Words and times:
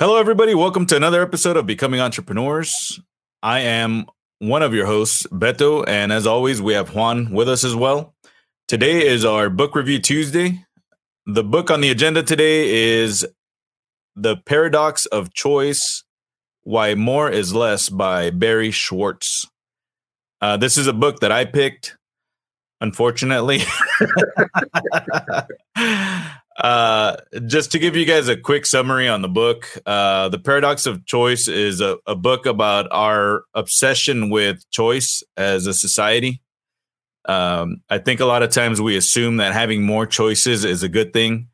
Hello, 0.00 0.16
everybody. 0.16 0.54
Welcome 0.54 0.86
to 0.86 0.96
another 0.96 1.20
episode 1.20 1.58
of 1.58 1.66
Becoming 1.66 2.00
Entrepreneurs. 2.00 2.98
I 3.42 3.60
am 3.60 4.06
one 4.38 4.62
of 4.62 4.72
your 4.72 4.86
hosts, 4.86 5.26
Beto, 5.26 5.84
and 5.86 6.10
as 6.10 6.26
always, 6.26 6.62
we 6.62 6.72
have 6.72 6.94
Juan 6.94 7.30
with 7.32 7.50
us 7.50 7.64
as 7.64 7.76
well. 7.76 8.14
Today 8.66 9.06
is 9.06 9.26
our 9.26 9.50
book 9.50 9.74
review 9.74 9.98
Tuesday. 9.98 10.64
The 11.26 11.44
book 11.44 11.70
on 11.70 11.82
the 11.82 11.90
agenda 11.90 12.22
today 12.22 12.94
is 13.02 13.26
The 14.16 14.38
Paradox 14.38 15.04
of 15.04 15.34
Choice 15.34 16.02
Why 16.62 16.94
More 16.94 17.28
is 17.28 17.54
Less 17.54 17.90
by 17.90 18.30
Barry 18.30 18.70
Schwartz. 18.70 19.50
Uh, 20.40 20.56
this 20.56 20.78
is 20.78 20.86
a 20.86 20.94
book 20.94 21.20
that 21.20 21.30
I 21.30 21.44
picked, 21.44 21.98
unfortunately. 22.80 23.60
uh, 26.58 27.16
just 27.46 27.72
to 27.72 27.78
give 27.78 27.96
you 27.96 28.04
guys 28.04 28.28
a 28.28 28.36
quick 28.36 28.66
summary 28.66 29.08
on 29.08 29.22
the 29.22 29.28
book, 29.28 29.66
uh, 29.86 30.28
The 30.28 30.38
Paradox 30.38 30.86
of 30.86 31.06
Choice 31.06 31.48
is 31.48 31.80
a, 31.80 31.96
a 32.06 32.14
book 32.14 32.46
about 32.46 32.88
our 32.90 33.44
obsession 33.54 34.30
with 34.30 34.68
choice 34.70 35.22
as 35.36 35.66
a 35.66 35.74
society. 35.74 36.42
Um, 37.26 37.82
I 37.88 37.98
think 37.98 38.20
a 38.20 38.26
lot 38.26 38.42
of 38.42 38.50
times 38.50 38.80
we 38.80 38.96
assume 38.96 39.36
that 39.38 39.52
having 39.52 39.84
more 39.84 40.06
choices 40.06 40.64
is 40.64 40.82
a 40.82 40.88
good 40.88 41.12
thing, 41.12 41.48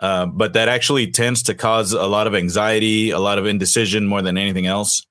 uh, 0.00 0.26
but 0.26 0.52
that 0.52 0.68
actually 0.68 1.10
tends 1.10 1.42
to 1.44 1.54
cause 1.54 1.92
a 1.92 2.06
lot 2.06 2.26
of 2.26 2.34
anxiety, 2.34 3.10
a 3.10 3.20
lot 3.20 3.38
of 3.38 3.46
indecision 3.46 4.06
more 4.06 4.22
than 4.22 4.36
anything 4.36 4.66
else. 4.66 5.06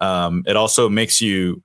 Um, 0.00 0.44
it 0.46 0.56
also 0.56 0.88
makes 0.88 1.20
you 1.20 1.62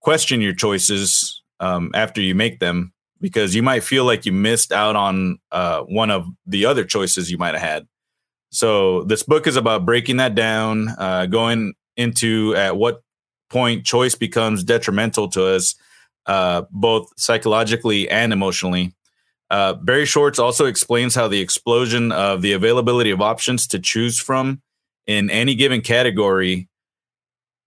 question 0.00 0.40
your 0.40 0.54
choices 0.54 1.42
um, 1.60 1.90
after 1.94 2.20
you 2.20 2.34
make 2.34 2.60
them 2.60 2.92
because 3.22 3.54
you 3.54 3.62
might 3.62 3.84
feel 3.84 4.04
like 4.04 4.26
you 4.26 4.32
missed 4.32 4.72
out 4.72 4.96
on 4.96 5.38
uh, 5.52 5.82
one 5.82 6.10
of 6.10 6.26
the 6.44 6.66
other 6.66 6.84
choices 6.84 7.30
you 7.30 7.38
might 7.38 7.54
have 7.54 7.62
had. 7.62 7.88
So 8.50 9.04
this 9.04 9.22
book 9.22 9.46
is 9.46 9.56
about 9.56 9.86
breaking 9.86 10.18
that 10.18 10.34
down, 10.34 10.88
uh, 10.98 11.26
going 11.26 11.72
into 11.96 12.54
at 12.56 12.76
what 12.76 13.02
point 13.48 13.86
choice 13.86 14.14
becomes 14.14 14.64
detrimental 14.64 15.28
to 15.28 15.46
us, 15.46 15.74
uh, 16.26 16.62
both 16.70 17.08
psychologically 17.16 18.10
and 18.10 18.32
emotionally. 18.32 18.94
Uh, 19.48 19.74
Barry 19.74 20.04
Schwartz 20.04 20.38
also 20.38 20.66
explains 20.66 21.14
how 21.14 21.28
the 21.28 21.40
explosion 21.40 22.10
of 22.10 22.42
the 22.42 22.52
availability 22.52 23.10
of 23.10 23.20
options 23.20 23.66
to 23.68 23.78
choose 23.78 24.18
from 24.18 24.62
in 25.06 25.30
any 25.30 25.54
given 25.54 25.80
category 25.80 26.68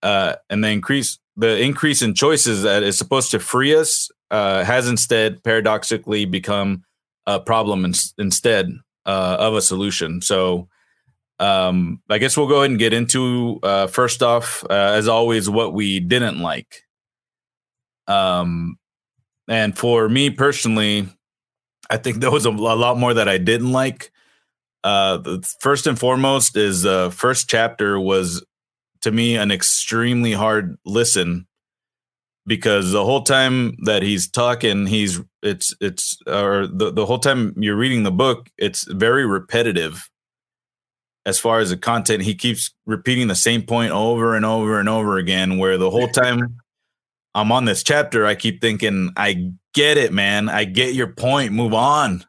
uh, 0.03 0.35
and 0.49 0.63
the 0.63 0.69
increase 0.69 1.19
the 1.37 1.59
increase 1.59 2.01
in 2.01 2.13
choices 2.13 2.63
that 2.63 2.81
is 2.81 2.97
supposed 2.97 3.31
to 3.31 3.39
free 3.39 3.75
us 3.75 4.09
uh, 4.31 4.63
has 4.63 4.87
instead 4.87 5.43
paradoxically 5.43 6.25
become 6.25 6.83
a 7.27 7.39
problem 7.39 7.85
in, 7.85 7.93
instead 8.17 8.71
uh, 9.05 9.37
of 9.39 9.55
a 9.55 9.61
solution. 9.61 10.21
So 10.21 10.67
um, 11.39 12.01
I 12.09 12.17
guess 12.17 12.37
we'll 12.37 12.47
go 12.47 12.57
ahead 12.57 12.71
and 12.71 12.79
get 12.79 12.93
into 12.93 13.59
uh, 13.63 13.87
first 13.87 14.23
off, 14.23 14.63
uh, 14.69 14.73
as 14.73 15.07
always, 15.07 15.49
what 15.49 15.73
we 15.73 15.99
didn't 15.99 16.39
like. 16.39 16.83
Um, 18.07 18.77
and 19.47 19.77
for 19.77 20.07
me 20.07 20.29
personally, 20.29 21.07
I 21.89 21.97
think 21.97 22.17
there 22.17 22.31
was 22.31 22.45
a, 22.45 22.49
a 22.49 22.51
lot 22.51 22.97
more 22.97 23.13
that 23.13 23.27
I 23.27 23.37
didn't 23.37 23.71
like. 23.71 24.11
Uh, 24.83 25.39
first 25.59 25.87
and 25.87 25.97
foremost 25.97 26.55
is 26.55 26.83
the 26.83 27.11
first 27.11 27.49
chapter 27.49 27.99
was 27.99 28.45
to 29.01 29.11
me 29.11 29.35
an 29.35 29.51
extremely 29.51 30.31
hard 30.31 30.77
listen 30.85 31.47
because 32.45 32.91
the 32.91 33.03
whole 33.03 33.23
time 33.23 33.75
that 33.83 34.03
he's 34.03 34.29
talking 34.29 34.85
he's 34.85 35.19
it's 35.41 35.73
it's 35.81 36.17
or 36.27 36.67
the, 36.67 36.91
the 36.91 37.05
whole 37.05 37.19
time 37.19 37.53
you're 37.57 37.75
reading 37.75 38.03
the 38.03 38.11
book 38.11 38.49
it's 38.57 38.83
very 38.91 39.25
repetitive 39.25 40.09
as 41.27 41.39
far 41.39 41.57
as 41.57 41.71
the 41.71 41.77
content. 41.77 42.21
He 42.21 42.35
keeps 42.35 42.71
repeating 42.85 43.27
the 43.27 43.35
same 43.35 43.63
point 43.63 43.91
over 43.91 44.35
and 44.35 44.45
over 44.45 44.79
and 44.79 44.87
over 44.87 45.17
again 45.17 45.57
where 45.57 45.77
the 45.77 45.89
whole 45.89 46.07
time 46.07 46.57
i'm 47.33 47.51
on 47.51 47.65
this 47.65 47.83
chapter 47.83 48.25
i 48.25 48.35
keep 48.35 48.61
thinking 48.61 49.11
i 49.17 49.51
get 49.75 49.97
it 49.97 50.11
man. 50.11 50.49
I 50.49 50.63
get 50.63 50.95
your 50.95 51.07
point. 51.07 51.51
Move 51.51 51.73
on. 51.73 52.25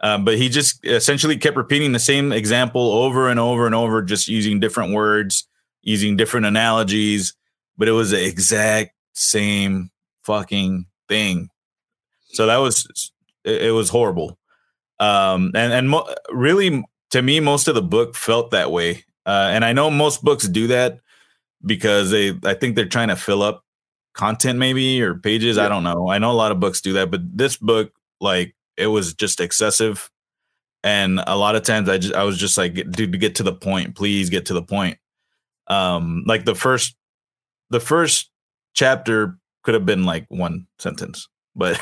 Uh, 0.00 0.18
but 0.18 0.36
he 0.36 0.48
just 0.48 0.84
essentially 0.84 1.36
kept 1.36 1.56
repeating 1.56 1.92
the 1.92 1.98
same 1.98 2.32
example 2.32 2.92
over 2.92 3.28
and 3.28 3.40
over 3.40 3.64
and 3.64 3.74
over 3.74 4.02
just 4.02 4.28
using 4.28 4.60
different 4.60 4.92
words 4.92 5.48
using 5.82 6.16
different 6.16 6.44
analogies, 6.44 7.34
but 7.78 7.88
it 7.88 7.92
was 7.92 8.10
the 8.10 8.22
exact 8.22 8.92
same 9.18 9.90
fucking 10.24 10.86
thing. 11.08 11.48
So 12.28 12.46
that 12.46 12.58
was 12.58 13.10
it, 13.44 13.62
it 13.62 13.70
was 13.72 13.88
horrible. 13.90 14.38
Um, 15.00 15.52
and 15.54 15.72
and 15.72 15.90
mo- 15.90 16.12
really, 16.30 16.84
to 17.10 17.22
me, 17.22 17.40
most 17.40 17.68
of 17.68 17.74
the 17.74 17.82
book 17.82 18.16
felt 18.16 18.50
that 18.50 18.70
way. 18.70 19.04
Uh, 19.26 19.50
and 19.52 19.64
I 19.64 19.72
know 19.72 19.90
most 19.90 20.22
books 20.24 20.48
do 20.48 20.68
that 20.68 21.00
because 21.64 22.10
they, 22.10 22.38
I 22.44 22.54
think 22.54 22.76
they're 22.76 22.86
trying 22.86 23.08
to 23.08 23.16
fill 23.16 23.42
up 23.42 23.64
content, 24.14 24.58
maybe 24.58 25.02
or 25.02 25.14
pages. 25.14 25.56
Yeah. 25.56 25.66
I 25.66 25.68
don't 25.68 25.84
know. 25.84 26.08
I 26.08 26.18
know 26.18 26.30
a 26.30 26.32
lot 26.32 26.52
of 26.52 26.60
books 26.60 26.80
do 26.80 26.94
that, 26.94 27.10
but 27.10 27.20
this 27.36 27.56
book, 27.56 27.92
like, 28.20 28.54
it 28.76 28.86
was 28.86 29.14
just 29.14 29.40
excessive. 29.40 30.10
And 30.82 31.20
a 31.26 31.36
lot 31.36 31.56
of 31.56 31.62
times, 31.62 31.88
I 31.88 31.98
just, 31.98 32.14
I 32.14 32.24
was 32.24 32.38
just 32.38 32.56
like, 32.56 32.74
dude, 32.90 33.20
get 33.20 33.34
to 33.36 33.42
the 33.42 33.52
point, 33.52 33.94
please 33.96 34.30
get 34.30 34.46
to 34.46 34.54
the 34.54 34.62
point 34.62 34.98
um 35.70 36.24
like 36.26 36.46
the 36.46 36.54
first 36.54 36.96
the 37.68 37.78
first 37.78 38.30
chapter 38.78 39.36
could 39.64 39.74
have 39.74 39.84
been 39.84 40.04
like 40.04 40.24
one 40.28 40.64
sentence 40.78 41.28
but 41.56 41.80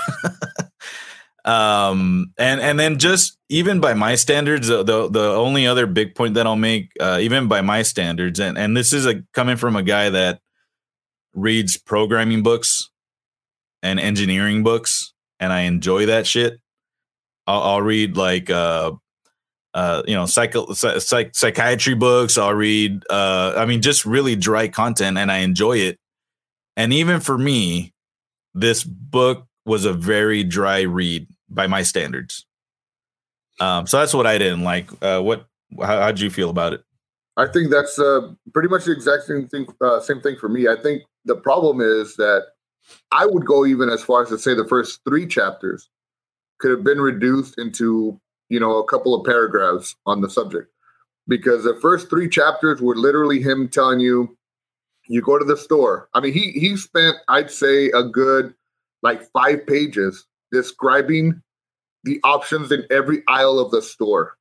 um 1.45 2.33
and 2.39 2.59
and 2.59 2.81
then 2.81 2.99
just 2.99 3.37
even 3.51 3.81
by 3.81 3.93
my 3.93 4.15
standards 4.15 4.69
the 4.69 4.83
the, 4.83 5.07
the 5.11 5.31
only 5.35 5.67
other 5.67 5.87
big 5.87 6.15
point 6.15 6.33
that 6.33 6.47
i'll 6.47 6.57
make 6.57 6.91
uh, 6.99 7.19
even 7.21 7.49
by 7.49 7.61
my 7.61 7.83
standards 7.83 8.41
and 8.41 8.57
and 8.57 8.75
this 8.75 8.95
is 8.95 9.05
a 9.05 9.23
coming 9.35 9.59
from 9.59 9.77
a 9.77 9.83
guy 9.83 10.09
that 10.09 10.41
reads 11.35 11.77
programming 11.77 12.43
books 12.43 12.89
and 13.83 14.01
engineering 14.01 14.63
books 14.63 15.13
and 15.39 15.53
i 15.53 15.61
enjoy 15.61 16.07
that 16.07 16.27
shit 16.27 16.59
i'll, 17.47 17.61
I'll 17.63 17.83
read 17.83 18.17
like 18.17 18.49
uh 18.49 18.93
uh, 19.75 20.03
you 20.07 20.15
know, 20.15 20.25
psycho, 20.25 20.73
psych, 20.73 21.35
psychiatry 21.35 21.93
books. 21.93 22.39
I'll 22.39 22.55
read, 22.55 23.03
uh, 23.11 23.53
I 23.59 23.67
mean, 23.67 23.83
just 23.83 24.07
really 24.07 24.35
dry 24.35 24.69
content 24.69 25.19
and 25.19 25.31
I 25.31 25.41
enjoy 25.41 25.77
it. 25.77 25.99
And 26.77 26.93
even 26.93 27.21
for 27.21 27.39
me, 27.39 27.93
this 28.55 28.85
book 28.85 29.47
was 29.65 29.85
a 29.85 29.93
very 29.93 30.45
dry 30.45 30.83
read 30.83 31.27
by 31.49 31.67
my 31.67 31.83
standards. 31.83 32.47
Um, 33.61 33.87
so 33.87 33.99
that's 33.99 34.15
what 34.15 34.27
I 34.27 34.39
didn't 34.39 34.65
like. 34.65 34.91
Uh, 35.03 35.21
what, 35.21 35.47
how, 35.79 36.01
how'd 36.01 36.21
you 36.21 36.31
feel 36.31 36.51
about 36.51 36.73
it? 36.73 36.83
I 37.37 37.47
think 37.47 37.71
that's 37.71 37.99
uh, 37.99 38.33
pretty 38.53 38.69
much 38.69 38.85
the 38.85 38.93
exact 38.93 39.25
same 39.25 39.49
thing. 39.49 39.67
Uh, 39.81 40.01
same 40.01 40.21
thing 40.21 40.37
for 40.37 40.49
me. 40.49 40.69
I 40.69 40.77
think 40.77 41.03
the 41.25 41.37
problem 41.37 41.81
is 41.81 42.17
that 42.17 42.47
I 43.13 43.27
would 43.27 43.45
go 43.45 43.67
even 43.67 43.89
as 43.91 44.03
far 44.03 44.23
as 44.23 44.29
to 44.29 44.39
say 44.39 44.55
the 44.55 44.69
first 44.69 45.01
three 45.07 45.27
chapters 45.27 45.89
could 46.59 46.71
have 46.71 46.85
been 46.85 47.01
reduced 47.01 47.59
into 47.59 48.21
you 48.49 48.61
know, 48.61 48.79
a 48.79 48.87
couple 48.87 49.15
of 49.15 49.25
paragraphs 49.25 49.97
on 50.07 50.21
the 50.21 50.31
subject 50.31 50.71
because 51.29 51.65
the 51.65 51.79
first 51.81 52.09
three 52.09 52.29
chapters 52.29 52.81
were 52.81 52.95
literally 52.95 53.43
him 53.43 53.69
telling 53.69 54.01
you, 54.01 54.37
you 55.09 55.23
go 55.23 55.39
to 55.39 55.45
the 55.45 55.57
store. 55.57 56.09
I 56.15 56.21
mean, 56.21 56.33
he 56.33 56.53
he 56.53 56.77
spent, 56.77 57.17
I'd 57.29 57.51
say, 57.51 57.91
a 57.91 58.03
good 58.03 58.55
like 59.03 59.23
five 59.33 59.67
pages 59.67 60.27
describing 60.53 61.43
the 62.05 62.21
options 62.25 62.73
in 62.73 62.85
every 62.91 63.23
aisle 63.29 63.59
of 63.59 63.71
the 63.71 63.83
store. 63.83 64.37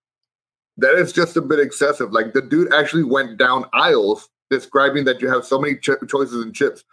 That 0.77 0.95
is 0.95 1.13
just 1.13 1.37
a 1.37 1.41
bit 1.41 1.59
excessive. 1.59 2.11
Like 2.11 2.33
the 2.33 2.41
dude 2.41 2.73
actually 2.73 3.03
went 3.03 3.37
down 3.37 3.65
aisles 3.73 4.29
describing 4.49 5.05
that 5.05 5.21
you 5.21 5.29
have 5.29 5.45
so 5.45 5.59
many 5.59 5.75
ch- 5.75 5.89
choices 6.07 6.43
in 6.45 6.53
chips, 6.53 6.83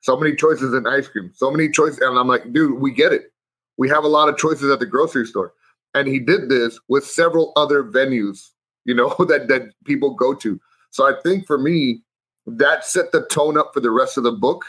so 0.00 0.16
many 0.16 0.34
choices 0.34 0.74
in 0.74 0.86
ice 0.86 1.08
cream, 1.08 1.30
so 1.34 1.50
many 1.50 1.68
choices. 1.68 1.98
And 1.98 2.18
I'm 2.18 2.28
like, 2.28 2.52
dude, 2.52 2.80
we 2.80 2.92
get 2.92 3.12
it. 3.12 3.32
We 3.78 3.88
have 3.88 4.04
a 4.04 4.08
lot 4.08 4.28
of 4.28 4.36
choices 4.36 4.70
at 4.70 4.78
the 4.78 4.86
grocery 4.86 5.26
store 5.26 5.52
and 5.94 6.08
he 6.08 6.18
did 6.18 6.48
this 6.48 6.78
with 6.88 7.04
several 7.04 7.52
other 7.56 7.84
venues 7.84 8.50
you 8.84 8.94
know 8.94 9.08
that 9.28 9.48
that 9.48 9.70
people 9.84 10.14
go 10.14 10.34
to 10.34 10.60
so 10.90 11.06
i 11.06 11.12
think 11.22 11.46
for 11.46 11.58
me 11.58 12.02
that 12.46 12.84
set 12.84 13.12
the 13.12 13.26
tone 13.26 13.56
up 13.56 13.72
for 13.72 13.80
the 13.80 13.90
rest 13.90 14.16
of 14.18 14.24
the 14.24 14.32
book. 14.32 14.64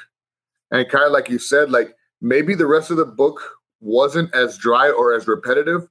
And 0.71 0.87
kind 0.89 1.05
of 1.05 1.11
like 1.11 1.29
you 1.29 1.39
said 1.39 1.71
like 1.71 1.95
maybe 2.21 2.55
the 2.55 2.65
rest 2.65 2.91
of 2.91 2.97
the 2.97 3.05
book 3.05 3.41
wasn't 3.79 4.33
as 4.33 4.57
dry 4.57 4.89
or 4.89 5.13
as 5.13 5.27
repetitive 5.27 5.87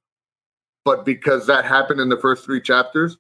but 0.85 1.05
because 1.05 1.47
that 1.47 1.65
happened 1.65 2.01
in 2.01 2.09
the 2.09 2.17
first 2.17 2.45
three 2.45 2.61
chapters 2.61 3.19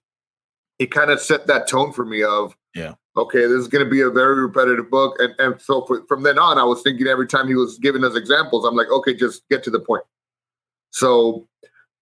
it 0.78 0.90
kind 0.90 1.10
of 1.10 1.20
set 1.20 1.46
that 1.46 1.68
tone 1.68 1.92
for 1.92 2.04
me 2.04 2.22
of 2.24 2.56
yeah. 2.74 2.94
okay 3.16 3.42
this 3.42 3.60
is 3.60 3.68
going 3.68 3.84
to 3.84 3.90
be 3.90 4.00
a 4.00 4.08
very 4.08 4.40
repetitive 4.40 4.90
book. 4.90 5.14
And, 5.20 5.34
and 5.38 5.60
so 5.60 5.84
for, 5.84 6.04
from 6.06 6.22
then 6.22 6.38
on 6.38 6.58
i 6.58 6.64
was 6.64 6.82
thinking 6.82 7.06
every 7.06 7.26
time 7.28 7.46
he 7.46 7.54
was 7.54 7.78
giving 7.78 8.02
us 8.02 8.16
examples 8.16 8.64
i'm 8.64 8.74
like 8.74 8.90
okay 8.90 9.14
just 9.14 9.46
get 9.50 9.62
to 9.64 9.70
the 9.70 9.80
point. 9.80 10.04
So 10.90 11.46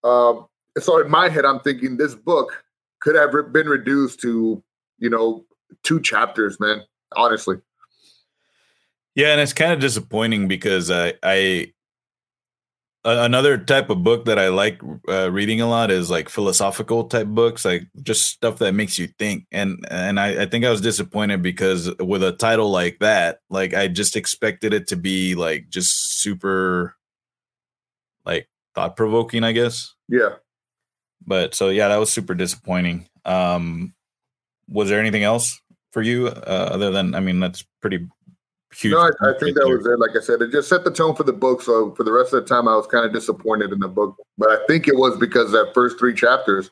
um, 0.04 0.46
so 0.78 1.00
in 1.00 1.10
my 1.10 1.28
head, 1.28 1.44
I'm 1.44 1.60
thinking 1.60 1.96
this 1.96 2.14
book 2.14 2.64
could 3.00 3.16
have 3.16 3.32
been 3.52 3.66
reduced 3.66 4.20
to, 4.20 4.62
you 4.98 5.10
know, 5.10 5.44
two 5.82 6.00
chapters, 6.00 6.58
man. 6.61 6.82
Honestly. 7.12 7.56
Yeah, 9.14 9.32
and 9.32 9.40
it's 9.40 9.52
kind 9.52 9.72
of 9.72 9.81
disappointing 9.81 10.46
because 10.46 10.90
I, 10.90 11.14
I, 11.22 11.72
another 13.05 13.58
type 13.58 13.90
of 13.90 14.05
book 14.05 14.26
that 14.26 14.38
I 14.38 14.49
like 14.49 14.81
uh, 15.08 15.31
reading 15.31 15.61
a 15.61 15.69
lot 15.69 15.90
is 15.90 16.11
like 16.11 16.28
philosophical 16.28 17.05
type 17.05 17.26
books, 17.26 17.64
like 17.64 17.88
just 18.02 18.26
stuff 18.26 18.58
that 18.58 18.72
makes 18.72 18.99
you 18.99 19.08
think. 19.19 19.46
And 19.50 19.84
and 19.90 20.20
I, 20.20 20.43
I, 20.43 20.46
think 20.46 20.64
I 20.64 20.70
was 20.70 20.81
disappointed 20.81 21.43
because 21.43 21.94
with 21.96 22.23
a 22.23 22.32
title 22.32 22.70
like 22.70 22.99
that, 23.00 23.40
like 23.49 23.75
I 23.75 23.88
just 23.88 24.16
expected 24.16 24.73
it 24.73 24.87
to 24.88 24.96
be 24.96 25.34
like 25.34 25.69
just 25.70 26.20
super, 26.20 26.96
like 28.25 28.49
thought 28.75 28.96
provoking, 28.96 29.44
I 29.44 29.52
guess. 29.52 29.94
Yeah. 30.08 30.37
But 31.26 31.55
so 31.55 31.69
yeah, 31.70 31.88
that 31.88 31.96
was 31.96 32.12
super 32.12 32.34
disappointing. 32.34 33.08
Um, 33.25 33.94
was 34.70 34.88
there 34.88 35.00
anything 35.00 35.25
else 35.25 35.61
for 35.90 36.02
you 36.02 36.28
uh, 36.28 36.70
other 36.72 36.90
than 36.90 37.14
I 37.14 37.20
mean 37.20 37.40
that's 37.40 37.64
pretty 37.81 38.08
huge. 38.75 38.93
No, 38.93 39.00
I, 39.00 39.31
I 39.31 39.38
think 39.38 39.56
that 39.56 39.69
was 39.69 39.84
it. 39.87 39.99
Like 39.99 40.17
I 40.17 40.20
said, 40.20 40.40
it 40.43 40.52
just 40.52 40.69
set 40.69 40.84
the 40.84 40.90
tone 40.90 41.14
for 41.14 41.25
the 41.25 41.32
book. 41.32 41.62
So 41.62 41.93
for 41.94 42.05
the 42.05 42.12
rest 42.12 42.32
of 42.32 42.43
the 42.43 42.49
time, 42.49 42.69
I 42.69 42.76
was 42.76 42.87
kind 42.87 43.05
of 43.05 43.12
disappointed 43.12 43.72
in 43.72 43.81
the 43.81 43.88
book. 43.88 44.17
But 44.38 44.50
I 44.50 44.64
think 44.67 44.88
it 44.88 44.96
was 44.96 45.19
because 45.19 45.50
that 45.52 45.72
first 45.75 45.99
three 45.99 46.14
chapters 46.14 46.70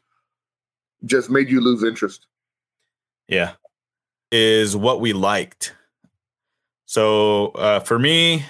just 1.04 1.30
made 1.30 1.48
you 1.48 1.60
lose 1.60 1.82
interest. 1.82 2.26
Yeah, 3.28 3.52
is 4.32 4.76
what 4.76 5.00
we 5.00 5.12
liked. 5.12 5.74
So 6.86 7.48
uh, 7.48 7.80
for 7.80 7.98
me, 7.98 8.44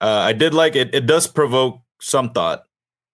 uh, 0.00 0.24
I 0.26 0.32
did 0.32 0.54
like 0.54 0.74
it. 0.74 0.94
It 0.94 1.06
does 1.06 1.26
provoke 1.26 1.80
some 2.00 2.30
thought, 2.30 2.64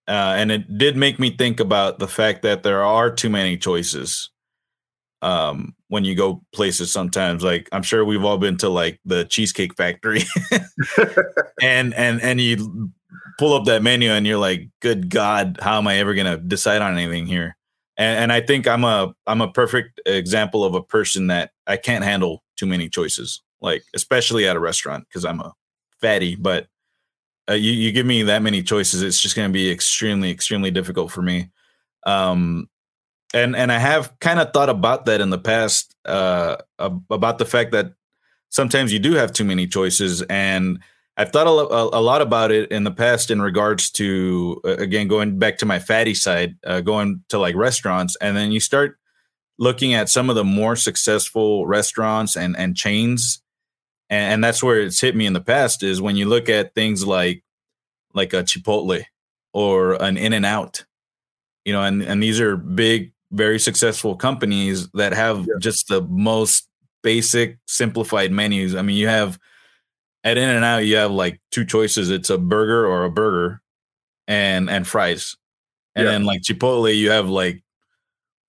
uh, 0.08 0.34
and 0.36 0.50
it 0.50 0.78
did 0.78 0.96
make 0.96 1.18
me 1.18 1.30
think 1.30 1.60
about 1.60 1.98
the 1.98 2.08
fact 2.08 2.42
that 2.42 2.62
there 2.62 2.82
are 2.82 3.10
too 3.10 3.28
many 3.28 3.58
choices 3.58 4.30
um, 5.24 5.74
when 5.88 6.04
you 6.04 6.14
go 6.14 6.42
places 6.52 6.92
sometimes 6.92 7.42
like 7.42 7.68
i'm 7.72 7.82
sure 7.82 8.04
we've 8.04 8.24
all 8.24 8.36
been 8.36 8.58
to 8.58 8.68
like 8.68 9.00
the 9.04 9.24
cheesecake 9.24 9.74
factory. 9.74 10.22
And 11.62 11.94
and 11.94 12.20
and 12.20 12.40
you 12.40 12.90
pull 13.38 13.54
up 13.54 13.64
that 13.64 13.82
menu 13.82 14.10
and 14.10 14.26
you're 14.26 14.38
like 14.38 14.68
good 14.80 15.08
god 15.08 15.58
how 15.62 15.78
am 15.78 15.86
i 15.86 15.96
ever 15.96 16.12
going 16.14 16.26
to 16.26 16.36
decide 16.36 16.82
on 16.82 16.98
anything 16.98 17.26
here? 17.26 17.56
And, 17.96 18.24
and 18.24 18.32
i 18.32 18.40
think 18.40 18.68
i'm 18.68 18.84
a 18.84 19.14
i'm 19.26 19.40
a 19.40 19.50
perfect 19.50 20.00
example 20.04 20.62
of 20.64 20.74
a 20.74 20.82
person 20.82 21.28
that 21.28 21.52
i 21.66 21.76
can't 21.76 22.04
handle 22.04 22.42
too 22.56 22.66
many 22.66 22.88
choices 22.88 23.42
like 23.62 23.82
especially 23.94 24.46
at 24.46 24.56
a 24.56 24.60
restaurant 24.60 25.06
because 25.08 25.24
i'm 25.24 25.40
a 25.40 25.52
fatty 26.00 26.34
but 26.34 26.66
uh, 27.48 27.54
you, 27.54 27.72
you 27.72 27.92
give 27.92 28.06
me 28.06 28.22
that 28.24 28.42
many 28.42 28.62
choices 28.62 29.00
it's 29.00 29.20
just 29.20 29.36
going 29.36 29.48
to 29.48 29.52
be 29.52 29.70
extremely 29.70 30.30
extremely 30.30 30.70
difficult 30.70 31.10
for 31.10 31.22
me. 31.22 31.50
Um 32.04 32.68
and 33.34 33.56
and 33.56 33.70
I 33.70 33.78
have 33.78 34.18
kind 34.20 34.38
of 34.38 34.52
thought 34.52 34.70
about 34.70 35.06
that 35.06 35.20
in 35.20 35.30
the 35.30 35.38
past 35.38 35.94
uh, 36.04 36.56
about 36.78 37.38
the 37.38 37.44
fact 37.44 37.72
that 37.72 37.92
sometimes 38.48 38.92
you 38.92 39.00
do 39.00 39.14
have 39.14 39.32
too 39.32 39.44
many 39.44 39.66
choices, 39.66 40.22
and 40.22 40.78
I've 41.16 41.32
thought 41.32 41.46
a, 41.46 41.98
a, 41.98 42.00
lot 42.00 42.22
about 42.22 42.52
it 42.52 42.70
in 42.70 42.84
the 42.84 42.90
past 42.92 43.30
in 43.30 43.42
regards 43.42 43.90
to 43.92 44.60
uh, 44.64 44.76
again 44.76 45.08
going 45.08 45.38
back 45.38 45.58
to 45.58 45.66
my 45.66 45.80
fatty 45.80 46.14
side, 46.14 46.56
uh, 46.64 46.80
going 46.80 47.24
to 47.30 47.38
like 47.38 47.56
restaurants, 47.56 48.16
and 48.20 48.36
then 48.36 48.52
you 48.52 48.60
start 48.60 48.96
looking 49.58 49.94
at 49.94 50.08
some 50.08 50.30
of 50.30 50.36
the 50.36 50.44
more 50.44 50.76
successful 50.76 51.66
restaurants 51.66 52.36
and 52.36 52.56
and 52.56 52.76
chains, 52.76 53.42
and, 54.10 54.34
and 54.34 54.44
that's 54.44 54.62
where 54.62 54.80
it's 54.80 55.00
hit 55.00 55.16
me 55.16 55.26
in 55.26 55.32
the 55.32 55.40
past 55.40 55.82
is 55.82 56.00
when 56.00 56.14
you 56.14 56.26
look 56.26 56.48
at 56.48 56.74
things 56.74 57.04
like 57.04 57.42
like 58.14 58.32
a 58.32 58.44
Chipotle 58.44 59.04
or 59.52 60.00
an 60.00 60.16
In 60.16 60.32
and 60.32 60.46
Out, 60.46 60.84
you 61.64 61.72
know, 61.72 61.82
and 61.82 62.00
and 62.00 62.22
these 62.22 62.40
are 62.40 62.56
big 62.56 63.13
very 63.34 63.58
successful 63.58 64.16
companies 64.16 64.88
that 64.92 65.12
have 65.12 65.40
yeah. 65.40 65.54
just 65.58 65.88
the 65.88 66.02
most 66.02 66.68
basic 67.02 67.58
simplified 67.66 68.32
menus. 68.32 68.74
I 68.74 68.82
mean, 68.82 68.96
you 68.96 69.08
have 69.08 69.38
at 70.22 70.38
In 70.38 70.48
and 70.48 70.64
Out, 70.64 70.86
you 70.86 70.96
have 70.96 71.10
like 71.10 71.40
two 71.50 71.64
choices. 71.64 72.10
It's 72.10 72.30
a 72.30 72.38
burger 72.38 72.86
or 72.86 73.04
a 73.04 73.10
burger 73.10 73.60
and 74.26 74.70
and 74.70 74.86
fries. 74.86 75.36
And 75.94 76.06
yeah. 76.06 76.12
then 76.12 76.24
like 76.24 76.42
Chipotle, 76.42 76.96
you 76.96 77.10
have 77.10 77.28
like 77.28 77.62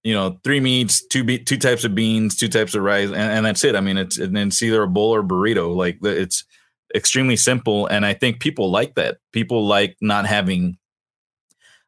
you 0.05 0.13
know, 0.13 0.39
three 0.43 0.59
meats, 0.59 1.03
two 1.03 1.23
be- 1.23 1.39
two 1.39 1.57
types 1.57 1.83
of 1.83 1.95
beans, 1.95 2.35
two 2.35 2.47
types 2.47 2.75
of 2.75 2.83
rice, 2.83 3.09
and, 3.09 3.15
and 3.17 3.45
that's 3.45 3.63
it. 3.63 3.75
I 3.75 3.81
mean, 3.81 3.97
it's 3.97 4.19
and 4.19 4.38
it's 4.38 4.61
either 4.61 4.83
a 4.83 4.88
bowl 4.88 5.15
or 5.15 5.23
burrito. 5.23 5.75
Like 5.75 5.97
it's 6.03 6.45
extremely 6.93 7.35
simple, 7.35 7.88
and 7.88 8.05
I 8.05 8.13
think 8.13 8.39
people 8.39 8.69
like 8.69 8.93
that. 8.95 9.17
People 9.33 9.65
like 9.65 9.97
not 10.01 10.27
having 10.27 10.77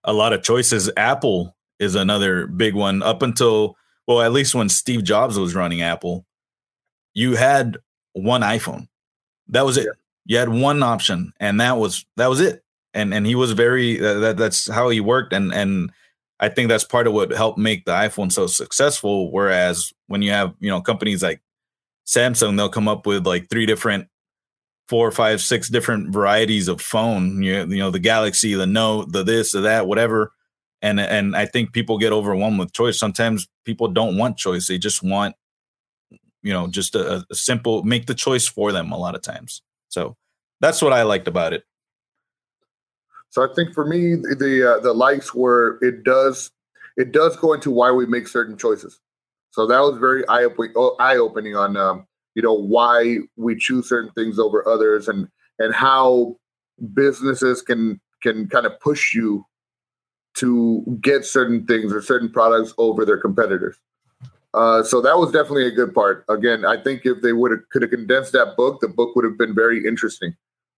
a 0.03 0.13
lot 0.13 0.33
of 0.33 0.41
choices. 0.41 0.89
Apple 0.97 1.55
is 1.79 1.95
another 1.95 2.47
big 2.47 2.73
one. 2.73 3.03
Up 3.03 3.21
until 3.21 3.77
well, 4.07 4.21
at 4.21 4.31
least 4.31 4.55
when 4.55 4.69
Steve 4.69 5.03
Jobs 5.03 5.37
was 5.37 5.55
running 5.55 5.81
Apple, 5.81 6.25
you 7.13 7.35
had 7.35 7.77
one 8.13 8.41
iPhone. 8.41 8.87
That 9.49 9.65
was 9.65 9.77
it. 9.77 9.85
Yeah. 9.85 9.91
You 10.25 10.37
had 10.37 10.49
one 10.49 10.83
option, 10.83 11.33
and 11.39 11.59
that 11.61 11.77
was 11.77 12.05
that 12.15 12.27
was 12.27 12.41
it. 12.41 12.63
And 12.93 13.13
and 13.13 13.25
he 13.25 13.35
was 13.35 13.51
very 13.51 13.99
uh, 13.99 14.19
that 14.19 14.37
that's 14.37 14.67
how 14.67 14.89
he 14.89 14.99
worked. 14.99 15.33
And 15.33 15.53
and 15.53 15.91
I 16.39 16.49
think 16.49 16.69
that's 16.69 16.83
part 16.83 17.07
of 17.07 17.13
what 17.13 17.31
helped 17.31 17.57
make 17.57 17.85
the 17.85 17.91
iPhone 17.91 18.31
so 18.31 18.47
successful. 18.47 19.31
Whereas 19.31 19.93
when 20.07 20.21
you 20.21 20.31
have 20.31 20.53
you 20.59 20.69
know 20.69 20.81
companies 20.81 21.23
like 21.23 21.41
Samsung, 22.05 22.57
they'll 22.57 22.69
come 22.69 22.87
up 22.87 23.05
with 23.05 23.25
like 23.25 23.49
three 23.49 23.65
different 23.65 24.07
four, 24.87 25.11
five, 25.11 25.41
six 25.41 25.67
different 25.69 26.13
varieties 26.13 26.69
of 26.69 26.81
phone. 26.81 27.41
You, 27.43 27.65
you 27.67 27.79
know, 27.79 27.91
the 27.91 27.99
Galaxy, 27.99 28.53
the 28.53 28.65
Note, 28.65 29.11
the 29.11 29.23
this, 29.23 29.51
the 29.51 29.61
that, 29.61 29.85
whatever 29.87 30.31
and 30.81 30.99
and 30.99 31.35
I 31.35 31.45
think 31.45 31.73
people 31.73 31.97
get 31.97 32.13
overwhelmed 32.13 32.59
with 32.59 32.73
choice. 32.73 32.99
Sometimes 32.99 33.47
people 33.65 33.87
don't 33.87 34.17
want 34.17 34.37
choice; 34.37 34.67
they 34.67 34.77
just 34.77 35.03
want, 35.03 35.35
you 36.43 36.53
know, 36.53 36.67
just 36.67 36.95
a, 36.95 37.25
a 37.29 37.35
simple 37.35 37.83
make 37.83 38.05
the 38.05 38.15
choice 38.15 38.47
for 38.47 38.71
them. 38.71 38.91
A 38.91 38.97
lot 38.97 39.15
of 39.15 39.21
times, 39.21 39.61
so 39.89 40.15
that's 40.59 40.81
what 40.81 40.93
I 40.93 41.03
liked 41.03 41.27
about 41.27 41.53
it. 41.53 41.63
So 43.29 43.43
I 43.43 43.53
think 43.53 43.73
for 43.73 43.85
me, 43.85 44.15
the 44.15 44.77
uh, 44.77 44.79
the 44.81 44.93
likes 44.93 45.33
were 45.33 45.79
it 45.81 46.03
does 46.03 46.51
it 46.95 47.11
does 47.11 47.35
go 47.35 47.53
into 47.53 47.71
why 47.71 47.91
we 47.91 48.05
make 48.05 48.27
certain 48.27 48.57
choices. 48.57 48.99
So 49.51 49.65
that 49.67 49.79
was 49.79 49.97
very 49.99 50.27
eye 50.27 50.43
opening 50.43 50.73
eye 50.99 51.17
opening 51.17 51.55
on 51.55 51.75
um, 51.77 52.05
you 52.35 52.41
know 52.41 52.53
why 52.53 53.17
we 53.35 53.55
choose 53.55 53.89
certain 53.89 54.11
things 54.11 54.37
over 54.37 54.67
others 54.67 55.07
and 55.07 55.27
and 55.59 55.73
how 55.73 56.37
businesses 56.93 57.61
can 57.61 57.99
can 58.21 58.47
kind 58.47 58.65
of 58.65 58.79
push 58.79 59.13
you 59.13 59.45
to 60.37 60.99
get 61.01 61.25
certain 61.25 61.65
things 61.65 61.91
or 61.91 62.01
certain 62.01 62.29
products 62.29 62.73
over 62.77 63.05
their 63.05 63.17
competitors. 63.17 63.77
Uh, 64.53 64.83
so 64.83 65.01
that 65.01 65.17
was 65.17 65.31
definitely 65.31 65.67
a 65.67 65.71
good 65.71 65.93
part. 65.93 66.25
Again, 66.29 66.65
I 66.65 66.81
think 66.81 67.05
if 67.05 67.21
they 67.21 67.33
would 67.33 67.51
have 67.51 67.69
could 67.69 67.81
have 67.81 67.91
condensed 67.91 68.31
that 68.31 68.55
book, 68.55 68.79
the 68.81 68.87
book 68.87 69.15
would 69.15 69.25
have 69.25 69.37
been 69.37 69.53
very 69.53 69.85
interesting 69.85 70.35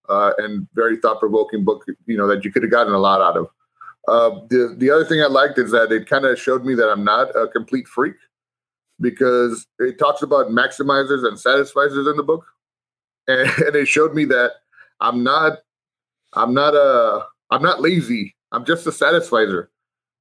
uh, 0.10 0.32
and 0.38 0.68
very 0.74 0.98
thought 0.98 1.20
provoking 1.20 1.64
book. 1.64 1.86
You 2.06 2.18
know 2.18 2.28
that 2.28 2.44
you 2.44 2.52
could 2.52 2.64
have 2.64 2.72
gotten 2.72 2.94
a 2.94 3.00
lot 3.00 3.22
out 3.22 3.38
of. 3.38 3.48
Uh, 4.08 4.42
the 4.50 4.76
the 4.78 4.90
other 4.90 5.06
thing 5.06 5.22
I 5.22 5.28
liked 5.28 5.58
is 5.60 5.72
that 5.72 5.92
it 5.92 6.10
kind 6.10 6.26
of 6.26 6.40
showed 6.40 6.66
me 6.66 6.74
that 6.76 6.90
I'm 6.90 7.04
not 7.04 7.30
a 7.36 7.48
complete 7.48 7.88
freak 7.88 8.16
because 9.00 9.66
it 9.78 9.98
talks 10.00 10.24
about 10.24 10.48
maximizers 10.48 11.26
and 11.26 11.38
satisficers 11.38 12.10
in 12.10 12.18
the 12.18 12.24
book, 12.24 12.46
and, 13.28 13.50
and 13.66 13.76
it 13.76 13.88
showed 13.88 14.14
me 14.14 14.26
that 14.26 14.54
I'm 15.00 15.24
not 15.24 15.60
I'm 16.34 16.54
not 16.54 16.76
a 16.76 17.26
I'm 17.52 17.62
not 17.62 17.82
lazy 17.82 18.36
I'm 18.52 18.66
just 18.66 18.88
a 18.88 18.92
satisficer. 18.92 19.70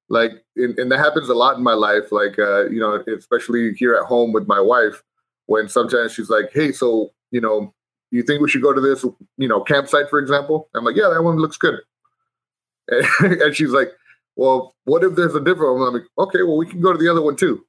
Like, 0.09 0.31
and, 0.55 0.77
and 0.79 0.91
that 0.91 0.99
happens 0.99 1.29
a 1.29 1.33
lot 1.33 1.57
in 1.57 1.63
my 1.63 1.73
life. 1.73 2.11
Like, 2.11 2.39
uh, 2.39 2.65
you 2.69 2.79
know, 2.79 3.03
especially 3.15 3.73
here 3.73 3.95
at 3.95 4.05
home 4.05 4.33
with 4.33 4.47
my 4.47 4.59
wife, 4.59 5.03
when 5.45 5.69
sometimes 5.69 6.13
she's 6.13 6.29
like, 6.29 6.51
"Hey, 6.51 6.71
so 6.71 7.11
you 7.31 7.41
know, 7.41 7.73
you 8.11 8.23
think 8.23 8.41
we 8.41 8.49
should 8.49 8.61
go 8.61 8.73
to 8.73 8.81
this, 8.81 9.03
you 9.37 9.47
know, 9.47 9.61
campsite, 9.61 10.09
for 10.09 10.19
example?" 10.19 10.69
I'm 10.75 10.83
like, 10.83 10.95
"Yeah, 10.95 11.09
that 11.13 11.23
one 11.23 11.37
looks 11.37 11.57
good." 11.57 11.79
And, 12.87 13.05
and 13.41 13.55
she's 13.55 13.71
like, 13.71 13.89
"Well, 14.35 14.75
what 14.85 15.03
if 15.03 15.15
there's 15.15 15.35
a 15.35 15.43
different 15.43 15.77
one?" 15.77 15.87
I'm 15.87 15.93
like, 15.93 16.07
"Okay, 16.17 16.41
well, 16.43 16.57
we 16.57 16.67
can 16.67 16.81
go 16.81 16.91
to 16.91 16.97
the 16.97 17.09
other 17.09 17.21
one 17.21 17.35
too." 17.35 17.65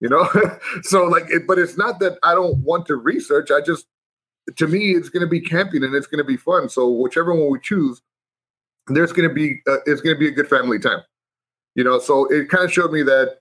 You 0.00 0.08
know, 0.08 0.28
so 0.82 1.04
like, 1.04 1.24
it, 1.28 1.46
but 1.46 1.58
it's 1.58 1.76
not 1.76 2.00
that 2.00 2.18
I 2.22 2.34
don't 2.34 2.58
want 2.58 2.86
to 2.86 2.96
research. 2.96 3.50
I 3.50 3.60
just, 3.60 3.86
to 4.56 4.66
me, 4.66 4.92
it's 4.92 5.10
going 5.10 5.20
to 5.20 5.28
be 5.28 5.40
camping 5.42 5.84
and 5.84 5.94
it's 5.94 6.06
going 6.06 6.24
to 6.24 6.24
be 6.24 6.38
fun. 6.38 6.70
So 6.70 6.88
whichever 6.88 7.34
one 7.34 7.50
we 7.50 7.60
choose, 7.60 8.00
there's 8.96 9.12
going 9.12 9.28
to 9.28 9.34
be 9.34 9.60
uh, 9.66 9.78
it's 9.86 10.00
going 10.00 10.14
to 10.14 10.18
be 10.18 10.28
a 10.28 10.32
good 10.32 10.48
family 10.48 10.78
time. 10.78 11.00
You 11.74 11.84
know 11.84 11.98
so 11.98 12.26
it 12.26 12.48
kind 12.48 12.64
of 12.64 12.72
showed 12.72 12.92
me 12.92 13.02
that 13.02 13.38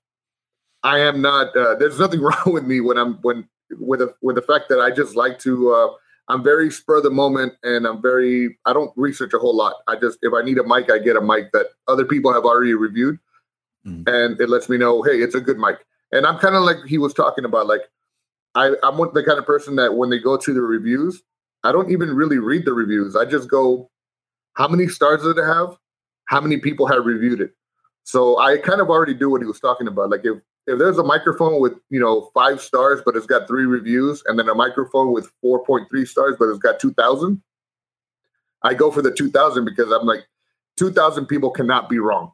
i 0.83 0.99
am 0.99 1.21
not 1.21 1.55
uh, 1.55 1.75
there's 1.75 1.99
nothing 1.99 2.21
wrong 2.27 2.53
with 2.53 2.65
me 2.65 2.79
when 2.79 2.97
i'm 2.97 3.15
when 3.21 3.47
with 3.79 3.99
the 3.99 4.13
with 4.21 4.35
the 4.35 4.41
fact 4.41 4.69
that 4.69 4.79
i 4.79 4.89
just 4.89 5.15
like 5.15 5.39
to 5.39 5.71
uh, 5.73 5.89
i'm 6.27 6.43
very 6.43 6.71
spur 6.71 6.97
of 6.97 7.03
the 7.03 7.09
moment 7.09 7.53
and 7.63 7.85
i'm 7.85 8.01
very 8.01 8.57
i 8.65 8.73
don't 8.73 8.91
research 8.95 9.33
a 9.33 9.39
whole 9.39 9.55
lot. 9.55 9.75
I 9.87 9.95
just 9.95 10.19
if 10.21 10.33
i 10.33 10.41
need 10.41 10.57
a 10.57 10.63
mic 10.63 10.91
i 10.91 10.99
get 10.99 11.15
a 11.15 11.21
mic 11.21 11.51
that 11.53 11.67
other 11.87 12.05
people 12.05 12.33
have 12.33 12.45
already 12.45 12.73
reviewed 12.73 13.19
mm. 13.85 14.07
and 14.07 14.39
it 14.39 14.49
lets 14.49 14.69
me 14.69 14.77
know 14.77 15.01
hey 15.03 15.17
it's 15.17 15.35
a 15.35 15.41
good 15.41 15.57
mic. 15.57 15.77
And 16.11 16.25
i'm 16.25 16.37
kind 16.37 16.55
of 16.55 16.63
like 16.63 16.77
he 16.87 16.97
was 16.97 17.13
talking 17.13 17.45
about 17.45 17.67
like 17.67 17.81
i 18.55 18.73
i'm 18.83 18.97
the 18.97 19.23
kind 19.25 19.39
of 19.39 19.45
person 19.45 19.75
that 19.75 19.95
when 19.95 20.09
they 20.09 20.19
go 20.19 20.37
to 20.37 20.53
the 20.53 20.61
reviews 20.61 21.21
i 21.63 21.71
don't 21.71 21.91
even 21.91 22.15
really 22.15 22.39
read 22.39 22.65
the 22.65 22.73
reviews. 22.73 23.15
I 23.15 23.25
just 23.25 23.49
go 23.49 23.89
how 24.59 24.67
many 24.67 24.87
stars 24.87 25.23
did 25.23 25.37
it 25.37 25.45
have? 25.45 25.77
How 26.25 26.39
many 26.41 26.57
people 26.57 26.85
had 26.85 27.03
reviewed 27.05 27.41
it? 27.41 27.55
So 28.03 28.37
I 28.37 28.57
kind 28.57 28.81
of 28.81 28.89
already 28.89 29.15
do 29.15 29.29
what 29.29 29.41
he 29.41 29.47
was 29.47 29.59
talking 29.59 29.87
about. 29.87 30.11
Like 30.11 30.21
if 30.23 30.37
if 30.67 30.77
there's 30.77 30.99
a 30.99 31.03
microphone 31.03 31.59
with 31.59 31.73
you 31.89 31.99
know 31.99 32.29
five 32.33 32.61
stars 32.61 33.01
but 33.03 33.15
it's 33.15 33.25
got 33.25 33.47
three 33.47 33.65
reviews, 33.65 34.21
and 34.27 34.37
then 34.37 34.47
a 34.47 34.53
microphone 34.53 35.11
with 35.13 35.31
four 35.41 35.65
point 35.65 35.89
three 35.89 36.05
stars 36.05 36.35
but 36.37 36.49
it's 36.49 36.59
got 36.59 36.79
two 36.79 36.93
thousand, 36.93 37.41
I 38.63 38.73
go 38.73 38.91
for 38.91 39.01
the 39.01 39.11
2000 39.11 39.65
because 39.65 39.91
I'm 39.91 40.05
like 40.05 40.27
2000 40.77 41.25
people 41.25 41.49
cannot 41.49 41.89
be 41.89 41.99
wrong. 41.99 42.31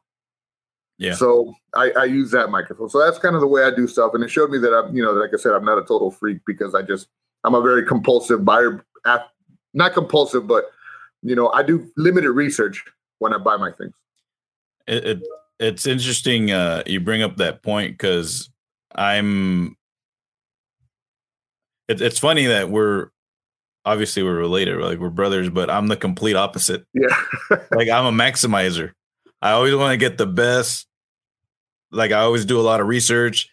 Yeah. 0.97 1.13
So 1.13 1.53
I, 1.73 1.91
I 1.91 2.03
use 2.05 2.31
that 2.31 2.49
microphone. 2.49 2.89
So 2.89 3.03
that's 3.03 3.19
kind 3.19 3.35
of 3.35 3.41
the 3.41 3.47
way 3.47 3.63
I 3.63 3.71
do 3.71 3.85
stuff. 3.87 4.13
And 4.13 4.23
it 4.23 4.29
showed 4.29 4.49
me 4.49 4.57
that 4.59 4.73
I'm, 4.73 4.95
you 4.95 5.03
know, 5.03 5.11
like 5.11 5.31
I 5.33 5.37
said, 5.37 5.51
I'm 5.51 5.65
not 5.65 5.77
a 5.77 5.81
total 5.81 6.09
freak 6.09 6.39
because 6.47 6.73
I 6.73 6.81
just, 6.81 7.07
I'm 7.43 7.53
a 7.53 7.61
very 7.61 7.85
compulsive 7.85 8.45
buyer. 8.45 8.83
Not 9.73 9.93
compulsive, 9.93 10.47
but, 10.47 10.71
you 11.25 11.35
know, 11.35 11.51
I 11.51 11.63
do 11.63 11.91
limited 11.97 12.31
research 12.31 12.85
when 13.17 13.33
I 13.33 13.39
buy 13.39 13.57
my 13.57 13.71
things. 13.71 13.93
It, 14.87 15.05
it 15.05 15.23
it's 15.59 15.87
interesting 15.87 16.51
uh, 16.51 16.83
you 16.85 16.99
bring 16.99 17.23
up 17.23 17.37
that 17.37 17.63
point 17.63 17.93
because 17.93 18.49
I'm. 18.93 19.75
It, 21.87 22.01
it's 22.01 22.19
funny 22.19 22.45
that 22.45 22.69
we're 22.69 23.09
obviously 23.85 24.21
we're 24.21 24.35
related, 24.35 24.79
like 24.79 24.99
we're 24.99 25.09
brothers, 25.09 25.49
but 25.49 25.69
I'm 25.69 25.87
the 25.87 25.97
complete 25.97 26.35
opposite. 26.35 26.85
Yeah, 26.93 27.07
like 27.71 27.89
I'm 27.89 28.05
a 28.05 28.11
maximizer. 28.11 28.91
I 29.41 29.51
always 29.51 29.75
want 29.75 29.93
to 29.93 29.97
get 29.97 30.19
the 30.19 30.27
best. 30.27 30.85
Like 31.91 32.11
I 32.11 32.19
always 32.19 32.45
do 32.45 32.59
a 32.59 32.61
lot 32.61 32.81
of 32.81 32.87
research, 32.87 33.49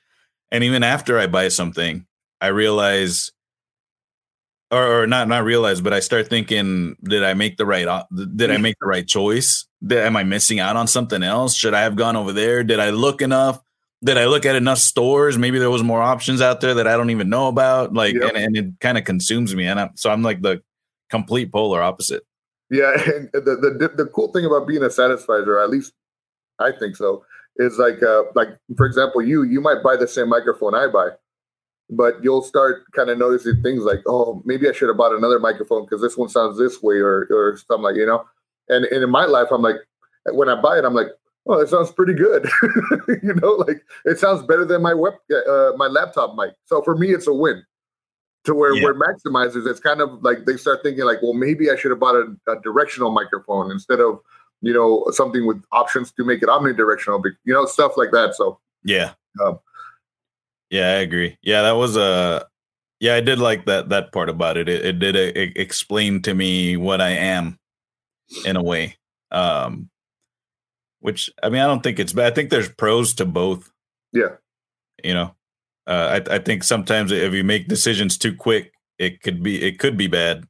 and 0.50 0.62
even 0.62 0.82
after 0.82 1.18
I 1.18 1.26
buy 1.26 1.48
something, 1.48 2.06
I 2.38 2.48
realize, 2.48 3.32
or, 4.72 5.02
or 5.02 5.06
not 5.06 5.28
not 5.28 5.44
realize, 5.44 5.80
but 5.80 5.92
I 5.92 6.00
start 6.00 6.28
thinking, 6.28 6.96
did 7.04 7.22
I 7.22 7.34
make 7.34 7.58
the 7.58 7.66
right? 7.66 7.86
Did 8.34 8.50
I 8.50 8.56
make 8.56 8.76
the 8.80 8.86
right 8.86 9.06
choice? 9.06 9.66
Did, 9.86 9.98
am 9.98 10.16
I 10.16 10.24
missing 10.24 10.58
out 10.58 10.76
on 10.76 10.88
something 10.88 11.22
else? 11.22 11.54
Should 11.54 11.74
I 11.74 11.82
have 11.82 11.94
gone 11.94 12.16
over 12.16 12.32
there? 12.32 12.64
Did 12.64 12.80
I 12.80 12.90
look 12.90 13.20
enough? 13.20 13.60
Did 14.02 14.18
I 14.18 14.26
look 14.26 14.46
at 14.46 14.56
enough 14.56 14.78
stores? 14.78 15.38
Maybe 15.38 15.58
there 15.58 15.70
was 15.70 15.82
more 15.82 16.02
options 16.02 16.40
out 16.40 16.60
there 16.60 16.74
that 16.74 16.88
I 16.88 16.96
don't 16.96 17.10
even 17.10 17.28
know 17.28 17.46
about. 17.46 17.92
Like, 17.92 18.14
yep. 18.14 18.34
and, 18.34 18.36
and 18.36 18.56
it 18.56 18.80
kind 18.80 18.98
of 18.98 19.04
consumes 19.04 19.54
me, 19.54 19.66
and 19.66 19.78
I'm, 19.78 19.90
so 19.94 20.10
I'm 20.10 20.22
like 20.22 20.42
the 20.42 20.62
complete 21.10 21.52
polar 21.52 21.82
opposite. 21.82 22.24
Yeah, 22.70 22.92
and 23.06 23.30
the, 23.32 23.40
the 23.40 23.90
the 23.94 24.06
cool 24.06 24.32
thing 24.32 24.46
about 24.46 24.66
being 24.66 24.82
a 24.82 24.88
satisfier, 24.88 25.62
at 25.62 25.70
least 25.70 25.92
I 26.58 26.72
think 26.72 26.96
so, 26.96 27.24
is 27.56 27.78
like 27.78 28.02
uh 28.02 28.22
like 28.34 28.48
for 28.76 28.86
example, 28.86 29.22
you 29.22 29.42
you 29.42 29.60
might 29.60 29.82
buy 29.84 29.96
the 29.96 30.08
same 30.08 30.30
microphone 30.30 30.74
I 30.74 30.88
buy, 30.88 31.10
but 31.96 32.22
you'll 32.22 32.42
start 32.42 32.90
kind 32.92 33.10
of 33.10 33.18
noticing 33.18 33.62
things 33.62 33.84
like, 33.84 34.00
oh, 34.06 34.42
maybe 34.44 34.68
I 34.68 34.72
should 34.72 34.88
have 34.88 34.96
bought 34.96 35.14
another 35.14 35.38
microphone 35.38 35.84
because 35.84 36.00
this 36.00 36.16
one 36.16 36.28
sounds 36.28 36.58
this 36.58 36.82
way, 36.82 36.96
or 36.96 37.26
or 37.30 37.56
something 37.56 37.82
like 37.82 37.96
you 37.96 38.06
know. 38.06 38.24
And 38.68 38.84
and 38.86 39.02
in 39.04 39.10
my 39.10 39.26
life, 39.26 39.48
I'm 39.50 39.62
like, 39.62 39.76
when 40.32 40.48
I 40.48 40.60
buy 40.60 40.78
it, 40.78 40.84
I'm 40.84 40.94
like, 40.94 41.08
oh, 41.46 41.60
it 41.60 41.68
sounds 41.68 41.90
pretty 41.92 42.14
good. 42.14 42.48
you 43.22 43.34
know, 43.34 43.52
like 43.52 43.84
it 44.04 44.18
sounds 44.18 44.42
better 44.46 44.64
than 44.64 44.82
my 44.82 44.94
web 44.94 45.14
uh, 45.30 45.72
my 45.76 45.86
laptop 45.86 46.34
mic. 46.36 46.54
So 46.66 46.82
for 46.82 46.96
me, 46.96 47.10
it's 47.10 47.26
a 47.26 47.34
win 47.34 47.62
to 48.44 48.54
where 48.54 48.74
yeah. 48.74 48.84
where 48.84 48.94
maximizers 48.94 49.66
it's 49.68 49.80
kind 49.80 50.00
of 50.00 50.22
like 50.22 50.46
they 50.46 50.56
start 50.56 50.80
thinking 50.82 51.04
like 51.04 51.22
well 51.22 51.32
maybe 51.32 51.70
i 51.70 51.76
should 51.76 51.90
have 51.90 52.00
bought 52.00 52.16
a, 52.16 52.34
a, 52.48 52.60
directional 52.60 53.12
microphone 53.12 53.70
instead 53.70 54.00
of 54.00 54.18
you 54.62 54.72
know 54.72 55.06
something 55.10 55.46
with 55.46 55.62
options 55.72 56.10
to 56.12 56.24
make 56.24 56.42
it 56.42 56.48
omnidirectional 56.48 57.22
you 57.44 57.52
know 57.52 57.66
stuff 57.66 57.92
like 57.96 58.10
that 58.10 58.34
so 58.34 58.58
yeah 58.84 59.12
um, 59.44 59.58
yeah 60.72 60.88
i 60.88 61.00
agree. 61.00 61.36
Yeah 61.42 61.62
that 61.62 61.76
was 61.76 61.96
a 61.96 62.44
yeah 62.98 63.14
i 63.14 63.20
did 63.20 63.38
like 63.38 63.66
that 63.66 63.90
that 63.90 64.10
part 64.12 64.28
about 64.28 64.56
it. 64.56 64.68
It, 64.68 64.84
it 64.84 64.98
did 64.98 65.14
it, 65.14 65.36
it 65.36 65.56
explain 65.56 66.20
to 66.22 66.34
me 66.34 66.76
what 66.76 67.00
i 67.00 67.10
am 67.10 67.58
in 68.44 68.56
a 68.56 68.62
way 68.62 68.96
um 69.30 69.88
which 71.00 71.30
i 71.42 71.48
mean 71.48 71.60
i 71.60 71.66
don't 71.66 71.82
think 71.82 72.00
it's 72.00 72.12
bad. 72.12 72.32
I 72.32 72.34
think 72.34 72.50
there's 72.50 72.68
pros 72.68 73.14
to 73.14 73.24
both. 73.24 73.70
Yeah. 74.12 74.36
You 75.04 75.14
know? 75.14 75.34
Uh, 75.86 76.20
I, 76.28 76.36
I 76.36 76.38
think 76.38 76.62
sometimes 76.62 77.10
if 77.10 77.32
you 77.32 77.42
make 77.42 77.66
decisions 77.68 78.16
too 78.16 78.34
quick, 78.34 78.72
it 78.98 79.20
could 79.22 79.42
be 79.42 79.62
it 79.62 79.78
could 79.78 79.96
be 79.96 80.06
bad. 80.06 80.44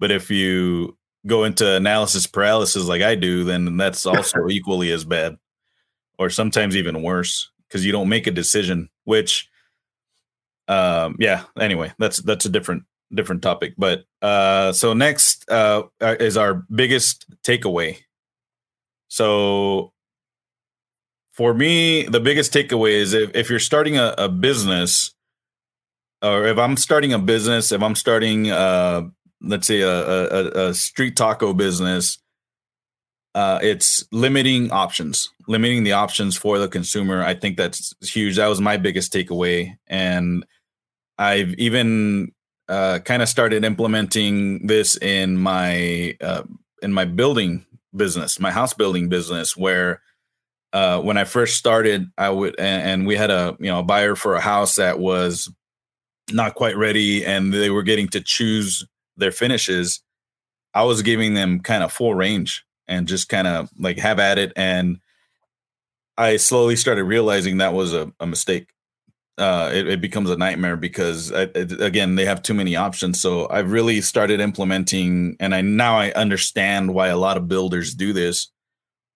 But 0.00 0.10
if 0.10 0.30
you 0.30 0.96
go 1.26 1.44
into 1.44 1.76
analysis 1.76 2.26
paralysis 2.26 2.84
like 2.84 3.02
I 3.02 3.14
do, 3.14 3.44
then 3.44 3.76
that's 3.76 4.06
also 4.06 4.48
equally 4.48 4.90
as 4.90 5.04
bad, 5.04 5.36
or 6.18 6.30
sometimes 6.30 6.76
even 6.76 7.02
worse 7.02 7.50
because 7.68 7.84
you 7.84 7.92
don't 7.92 8.08
make 8.08 8.26
a 8.26 8.30
decision. 8.30 8.88
Which, 9.04 9.48
um, 10.68 11.16
yeah. 11.18 11.44
Anyway, 11.58 11.92
that's 11.98 12.22
that's 12.22 12.44
a 12.44 12.50
different 12.50 12.84
different 13.14 13.42
topic. 13.42 13.74
But 13.78 14.04
uh, 14.22 14.72
so 14.72 14.92
next 14.92 15.48
uh, 15.50 15.84
uh 16.00 16.16
is 16.18 16.36
our 16.36 16.64
biggest 16.70 17.26
takeaway. 17.42 17.98
So 19.08 19.92
for 21.36 21.52
me, 21.52 22.04
the 22.04 22.20
biggest 22.20 22.52
takeaway 22.52 22.92
is 22.92 23.12
if, 23.12 23.30
if 23.34 23.50
you're 23.50 23.58
starting 23.58 23.98
a, 23.98 24.14
a, 24.16 24.28
business, 24.28 25.14
or 26.22 26.46
if 26.46 26.56
I'm 26.56 26.78
starting 26.78 27.12
a 27.12 27.18
business, 27.18 27.72
if 27.72 27.82
I'm 27.82 27.94
starting, 27.94 28.50
uh, 28.50 29.02
let's 29.42 29.66
say, 29.66 29.82
a, 29.82 29.90
a, 29.90 30.68
a 30.68 30.74
street 30.74 31.14
taco 31.14 31.52
business, 31.52 32.18
uh, 33.36 33.58
it's 33.60 34.02
limiting 34.12 34.72
options, 34.72 35.30
limiting 35.46 35.84
the 35.84 35.92
options 35.92 36.38
for 36.38 36.58
the 36.58 36.68
consumer. 36.68 37.22
I 37.22 37.34
think 37.34 37.58
that's 37.58 37.94
huge. 38.00 38.36
That 38.36 38.46
was 38.46 38.62
my 38.62 38.78
biggest 38.78 39.12
takeaway. 39.12 39.76
And 39.86 40.46
I've 41.18 41.52
even 41.58 42.32
uh, 42.66 43.00
kind 43.00 43.20
of 43.20 43.28
started 43.28 43.62
implementing 43.62 44.66
this 44.66 44.96
in 44.96 45.36
my 45.36 46.16
uh, 46.22 46.44
in 46.80 46.94
my 46.94 47.04
building 47.04 47.66
business, 47.94 48.40
my 48.40 48.50
house 48.50 48.72
building 48.72 49.10
business, 49.10 49.54
where 49.54 50.00
uh, 50.72 51.02
when 51.02 51.18
I 51.18 51.24
first 51.24 51.58
started, 51.58 52.10
I 52.16 52.30
would, 52.30 52.54
and, 52.58 52.88
and, 52.88 53.06
we 53.06 53.16
had 53.16 53.30
a 53.30 53.54
you 53.60 53.66
know 53.66 53.80
a 53.80 53.84
buyer 53.84 54.16
for 54.16 54.34
a 54.34 54.40
house 54.40 54.76
that 54.76 54.98
was 54.98 55.52
not 56.32 56.54
quite 56.54 56.78
ready, 56.78 57.22
and 57.22 57.52
they 57.52 57.68
were 57.68 57.82
getting 57.82 58.08
to 58.08 58.22
choose 58.22 58.86
their 59.18 59.30
finishes. 59.30 60.00
I 60.72 60.84
was 60.84 61.02
giving 61.02 61.34
them 61.34 61.60
kind 61.60 61.84
of 61.84 61.92
full 61.92 62.14
range 62.14 62.62
and 62.88 63.08
just 63.08 63.28
kind 63.28 63.46
of 63.46 63.70
like 63.78 63.98
have 63.98 64.18
at 64.18 64.38
it, 64.38 64.52
and 64.56 64.98
I 66.16 66.36
slowly 66.36 66.76
started 66.76 67.04
realizing 67.04 67.58
that 67.58 67.74
was 67.74 67.92
a, 67.92 68.12
a 68.20 68.26
mistake. 68.26 68.70
Uh, 69.38 69.70
it, 69.74 69.86
it, 69.86 70.00
becomes 70.00 70.30
a 70.30 70.36
nightmare 70.38 70.78
because 70.78 71.30
I, 71.30 71.42
it, 71.42 71.78
again 71.78 72.14
they 72.14 72.24
have 72.24 72.40
too 72.42 72.54
many 72.54 72.74
options. 72.74 73.20
So 73.20 73.46
I've 73.50 73.70
really 73.70 74.00
started 74.00 74.40
implementing, 74.40 75.36
and 75.40 75.54
I 75.54 75.60
now 75.60 75.98
I 75.98 76.10
understand 76.12 76.94
why 76.94 77.08
a 77.08 77.18
lot 77.18 77.36
of 77.36 77.48
builders 77.48 77.94
do 77.94 78.14
this 78.14 78.50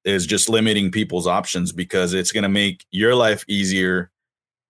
is 0.04 0.26
just 0.26 0.48
limiting 0.48 0.90
people's 0.90 1.26
options 1.26 1.72
because 1.72 2.14
it's 2.14 2.32
going 2.32 2.42
to 2.42 2.48
make 2.48 2.84
your 2.90 3.14
life 3.14 3.44
easier 3.48 4.10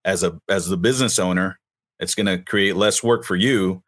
as 0.05 0.23
a 0.23 0.41
as 0.49 0.67
the 0.69 0.77
business 0.77 1.19
owner 1.19 1.59
it's 1.99 2.15
going 2.15 2.27
to 2.27 2.39
create 2.39 2.77
less 2.77 3.03
work 3.03 3.25
for 3.25 3.37
you 3.37 3.83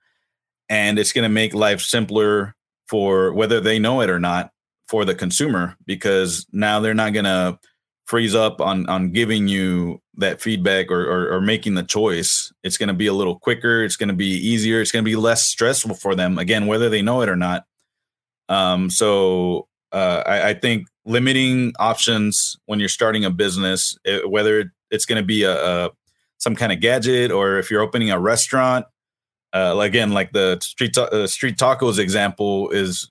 and 0.68 0.98
it's 0.98 1.12
going 1.12 1.22
to 1.22 1.28
make 1.28 1.54
life 1.54 1.80
simpler 1.80 2.54
for 2.86 3.32
whether 3.32 3.60
they 3.60 3.78
know 3.78 4.00
it 4.02 4.10
or 4.10 4.20
not 4.20 4.52
for 4.88 5.04
the 5.04 5.14
consumer 5.14 5.76
because 5.86 6.46
now 6.52 6.80
they're 6.80 6.94
not 6.94 7.12
going 7.12 7.24
to 7.24 7.58
freeze 8.06 8.34
up 8.34 8.60
on 8.60 8.88
on 8.88 9.10
giving 9.10 9.48
you 9.48 10.00
that 10.16 10.40
feedback 10.40 10.90
or, 10.90 11.02
or, 11.04 11.34
or 11.34 11.40
making 11.40 11.74
the 11.74 11.82
choice. 11.82 12.52
It's 12.62 12.76
going 12.76 12.88
to 12.88 12.94
be 12.94 13.06
a 13.06 13.12
little 13.12 13.38
quicker. 13.38 13.82
It's 13.82 13.96
going 13.96 14.10
to 14.10 14.14
be 14.14 14.26
easier. 14.26 14.80
It's 14.80 14.92
going 14.92 15.04
to 15.04 15.10
be 15.10 15.16
less 15.16 15.44
stressful 15.44 15.94
for 15.94 16.14
them 16.14 16.38
again 16.38 16.66
whether 16.66 16.88
they 16.88 17.02
know 17.02 17.22
it 17.22 17.28
or 17.28 17.36
not. 17.36 17.64
Um 18.48 18.90
so 18.90 19.68
uh, 19.92 20.22
I, 20.26 20.48
I, 20.48 20.54
think 20.54 20.88
limiting 21.04 21.74
options 21.78 22.56
when 22.64 22.80
you're 22.80 22.88
starting 22.88 23.26
a 23.26 23.30
business, 23.30 23.96
it, 24.04 24.28
whether 24.30 24.72
it's 24.90 25.04
going 25.04 25.20
to 25.20 25.26
be 25.26 25.42
a, 25.42 25.54
a, 25.54 25.90
some 26.38 26.56
kind 26.56 26.72
of 26.72 26.80
gadget 26.80 27.30
or 27.30 27.58
if 27.58 27.70
you're 27.70 27.82
opening 27.82 28.10
a 28.10 28.18
restaurant. 28.18 28.86
Uh, 29.52 29.76
again, 29.80 30.12
like 30.12 30.32
the 30.32 30.58
street 30.62 30.96
uh, 30.96 31.26
street 31.26 31.58
tacos 31.58 31.98
example 31.98 32.70
is 32.70 33.10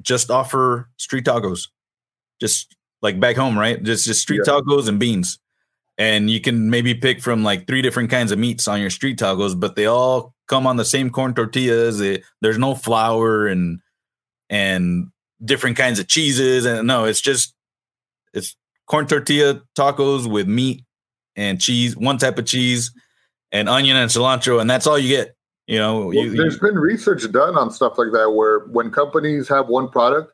just 0.00 0.30
offer 0.30 0.88
street 0.96 1.24
tacos, 1.24 1.68
just 2.40 2.74
like 3.02 3.20
back 3.20 3.36
home, 3.36 3.58
right? 3.58 3.82
Just 3.82 4.06
just 4.06 4.22
street 4.22 4.42
yeah. 4.46 4.54
tacos 4.54 4.88
and 4.88 4.98
beans, 4.98 5.38
and 5.98 6.30
you 6.30 6.40
can 6.40 6.70
maybe 6.70 6.94
pick 6.94 7.20
from 7.20 7.44
like 7.44 7.66
three 7.66 7.82
different 7.82 8.10
kinds 8.10 8.32
of 8.32 8.38
meats 8.38 8.68
on 8.68 8.80
your 8.80 8.90
street 8.90 9.18
tacos, 9.18 9.58
but 9.58 9.76
they 9.76 9.86
all 9.86 10.34
come 10.48 10.66
on 10.66 10.76
the 10.76 10.84
same 10.84 11.10
corn 11.10 11.34
tortillas. 11.34 12.00
It, 12.00 12.24
there's 12.40 12.58
no 12.58 12.74
flour 12.74 13.46
and 13.46 13.80
and 14.48 15.08
different 15.44 15.76
kinds 15.76 15.98
of 15.98 16.08
cheeses 16.08 16.64
and 16.64 16.86
no 16.86 17.04
it's 17.04 17.20
just 17.20 17.54
it's 18.32 18.56
corn 18.86 19.06
tortilla 19.06 19.60
tacos 19.76 20.30
with 20.30 20.48
meat 20.48 20.84
and 21.34 21.60
cheese 21.60 21.96
one 21.96 22.16
type 22.16 22.38
of 22.38 22.46
cheese 22.46 22.90
and 23.52 23.68
onion 23.68 23.96
and 23.96 24.10
cilantro 24.10 24.60
and 24.60 24.70
that's 24.70 24.86
all 24.86 24.98
you 24.98 25.08
get 25.08 25.35
you 25.66 25.78
know 25.78 26.06
well, 26.06 26.12
you, 26.12 26.36
there's 26.36 26.54
you, 26.54 26.60
been 26.60 26.78
research 26.78 27.30
done 27.32 27.56
on 27.56 27.70
stuff 27.70 27.98
like 27.98 28.12
that 28.12 28.30
where 28.30 28.60
when 28.66 28.90
companies 28.90 29.48
have 29.48 29.68
one 29.68 29.88
product 29.88 30.32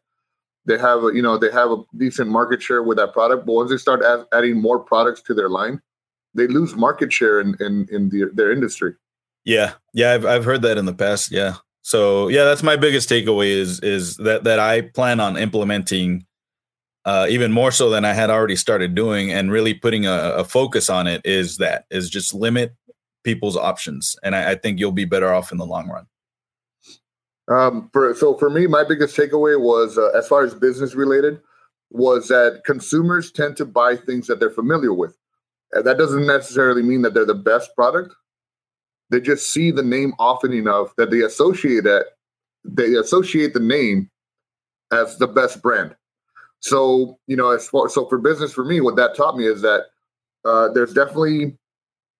they 0.66 0.78
have 0.78 1.04
a, 1.04 1.14
you 1.14 1.22
know 1.22 1.38
they 1.38 1.50
have 1.50 1.70
a 1.70 1.82
decent 1.96 2.28
market 2.28 2.62
share 2.62 2.82
with 2.82 2.98
that 2.98 3.12
product 3.12 3.46
but 3.46 3.52
once 3.52 3.70
they 3.70 3.76
start 3.76 4.02
add, 4.04 4.26
adding 4.32 4.60
more 4.60 4.78
products 4.78 5.22
to 5.22 5.34
their 5.34 5.48
line 5.48 5.80
they 6.34 6.46
lose 6.46 6.74
market 6.74 7.12
share 7.12 7.40
in 7.40 7.56
in, 7.60 7.88
in 7.90 8.08
the, 8.08 8.30
their 8.34 8.52
industry. 8.52 8.94
Yeah. 9.44 9.74
Yeah 9.92 10.12
I've, 10.12 10.24
I've 10.24 10.44
heard 10.44 10.62
that 10.62 10.78
in 10.78 10.86
the 10.86 10.94
past. 10.94 11.30
Yeah. 11.30 11.56
So 11.82 12.28
yeah, 12.28 12.44
that's 12.44 12.62
my 12.62 12.76
biggest 12.76 13.08
takeaway 13.08 13.48
is 13.48 13.80
is 13.80 14.16
that 14.18 14.44
that 14.44 14.58
I 14.60 14.82
plan 14.82 15.20
on 15.20 15.36
implementing 15.36 16.26
uh, 17.04 17.26
even 17.28 17.50
more 17.50 17.72
so 17.72 17.90
than 17.90 18.04
I 18.04 18.12
had 18.12 18.30
already 18.30 18.54
started 18.54 18.94
doing, 18.94 19.32
and 19.32 19.50
really 19.50 19.74
putting 19.74 20.06
a, 20.06 20.34
a 20.36 20.44
focus 20.44 20.88
on 20.88 21.08
it. 21.08 21.20
Is 21.24 21.56
that 21.56 21.86
is 21.90 22.08
just 22.08 22.32
limit 22.32 22.76
people's 23.24 23.56
options, 23.56 24.16
and 24.22 24.34
I, 24.34 24.52
I, 24.52 24.54
think 24.56 24.78
you'll 24.78 24.92
be 24.92 25.04
better 25.04 25.32
off 25.32 25.52
in 25.52 25.58
the 25.58 25.66
long 25.66 25.88
run. 25.88 26.06
Um, 27.48 27.90
for 27.92 28.14
so 28.14 28.36
for 28.36 28.50
me, 28.50 28.66
my 28.66 28.84
biggest 28.84 29.16
takeaway 29.16 29.60
was 29.60 29.98
uh, 29.98 30.10
as 30.16 30.28
far 30.28 30.44
as 30.44 30.54
business 30.54 30.94
related 30.94 31.40
was 31.90 32.28
that 32.28 32.62
consumers 32.64 33.30
tend 33.30 33.56
to 33.58 33.64
buy 33.64 33.96
things 33.96 34.26
that 34.26 34.40
they're 34.40 34.50
familiar 34.50 34.94
with. 34.94 35.16
And 35.72 35.86
that 35.86 35.98
doesn't 35.98 36.26
necessarily 36.26 36.82
mean 36.82 37.02
that 37.02 37.14
they're 37.14 37.26
the 37.26 37.34
best 37.34 37.74
product. 37.74 38.14
They 39.10 39.20
just 39.20 39.52
see 39.52 39.70
the 39.70 39.82
name 39.82 40.14
often 40.18 40.52
enough 40.52 40.94
that 40.96 41.10
they 41.10 41.20
associate 41.20 41.84
that 41.84 42.06
they 42.64 42.94
associate 42.94 43.52
the 43.52 43.60
name 43.60 44.10
as 44.92 45.18
the 45.18 45.26
best 45.26 45.60
brand. 45.62 45.94
So 46.60 47.18
you 47.26 47.36
know, 47.36 47.50
as 47.50 47.68
far 47.68 47.88
so 47.88 48.06
for 48.08 48.18
business 48.18 48.52
for 48.52 48.64
me, 48.64 48.80
what 48.80 48.96
that 48.96 49.16
taught 49.16 49.36
me 49.36 49.46
is 49.46 49.60
that 49.62 49.86
uh, 50.44 50.68
there's 50.68 50.94
definitely 50.94 51.56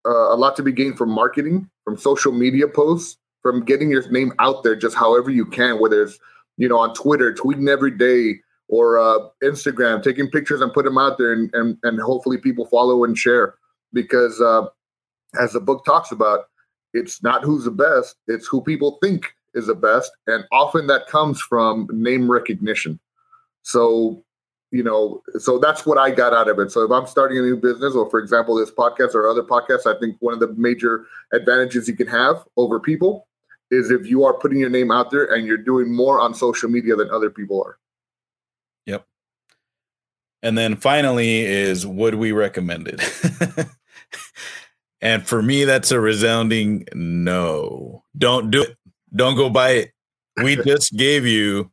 uh, 0.05 0.33
a 0.33 0.37
lot 0.37 0.55
to 0.57 0.63
be 0.63 0.71
gained 0.71 0.97
from 0.97 1.09
marketing, 1.09 1.69
from 1.83 1.97
social 1.97 2.31
media 2.31 2.67
posts, 2.67 3.17
from 3.41 3.63
getting 3.63 3.89
your 3.89 4.09
name 4.11 4.33
out 4.39 4.63
there 4.63 4.75
just 4.75 4.95
however 4.95 5.29
you 5.29 5.45
can, 5.45 5.79
whether 5.79 6.03
it's 6.03 6.19
you 6.57 6.67
know 6.67 6.77
on 6.77 6.93
Twitter, 6.93 7.33
tweeting 7.33 7.69
every 7.69 7.91
day, 7.91 8.39
or 8.67 8.97
uh, 8.97 9.19
Instagram, 9.43 10.01
taking 10.01 10.29
pictures 10.29 10.61
and 10.61 10.73
put 10.73 10.85
them 10.85 10.97
out 10.97 11.17
there, 11.17 11.33
and 11.33 11.53
and, 11.53 11.77
and 11.83 11.99
hopefully 11.99 12.37
people 12.37 12.65
follow 12.65 13.03
and 13.03 13.17
share. 13.17 13.55
Because 13.91 14.41
uh, 14.41 14.65
as 15.39 15.53
the 15.53 15.59
book 15.59 15.85
talks 15.85 16.11
about, 16.11 16.45
it's 16.93 17.21
not 17.21 17.43
who's 17.43 17.65
the 17.65 17.71
best; 17.71 18.15
it's 18.27 18.47
who 18.47 18.61
people 18.61 18.97
think 19.01 19.33
is 19.53 19.67
the 19.67 19.75
best, 19.75 20.11
and 20.27 20.45
often 20.51 20.87
that 20.87 21.07
comes 21.07 21.39
from 21.41 21.87
name 21.91 22.31
recognition. 22.31 22.99
So 23.61 24.23
you 24.73 24.81
know, 24.81 25.21
so 25.37 25.59
that's 25.59 25.85
what 25.85 25.99
I 25.99 26.09
got 26.09 26.33
out 26.33 26.49
of 26.49 26.57
it. 26.57 26.71
So 26.71 26.83
if 26.83 26.89
I'm 26.89 27.05
starting 27.05 27.37
a 27.37 27.41
new 27.43 27.55
business, 27.55 27.93
or 27.93 28.09
for 28.09 28.19
example, 28.19 28.55
this 28.55 28.71
podcast 28.71 29.13
or 29.13 29.29
other 29.29 29.43
podcasts, 29.43 29.85
I 29.85 29.97
think 29.99 30.17
one 30.19 30.33
of 30.33 30.39
the 30.39 30.51
major 30.55 31.05
advantages 31.31 31.87
you 31.87 31.95
can 31.95 32.07
have 32.07 32.43
over 32.57 32.79
people 32.79 33.27
is 33.69 33.91
if 33.91 34.07
you 34.07 34.25
are 34.25 34.33
putting 34.33 34.57
your 34.57 34.71
name 34.71 34.89
out 34.89 35.11
there 35.11 35.25
and 35.25 35.45
you're 35.45 35.57
doing 35.57 35.95
more 35.95 36.19
on 36.19 36.33
social 36.33 36.71
media 36.71 36.95
than 36.95 37.11
other 37.11 37.29
people 37.29 37.63
are. 37.63 37.77
Yep. 38.87 39.05
And 40.41 40.57
then 40.57 40.75
finally 40.75 41.41
is 41.45 41.85
would 41.85 42.15
we 42.15 42.31
recommend 42.31 42.87
it? 42.87 43.67
and 45.01 45.27
for 45.27 45.43
me, 45.43 45.65
that's 45.65 45.91
a 45.91 45.99
resounding 45.99 46.87
no. 46.95 48.03
Don't 48.17 48.49
do 48.49 48.63
it. 48.63 48.75
Don't 49.15 49.35
go 49.35 49.51
buy 49.51 49.69
it. 49.69 49.91
We 50.37 50.55
just 50.65 50.97
gave 50.97 51.27
you 51.27 51.71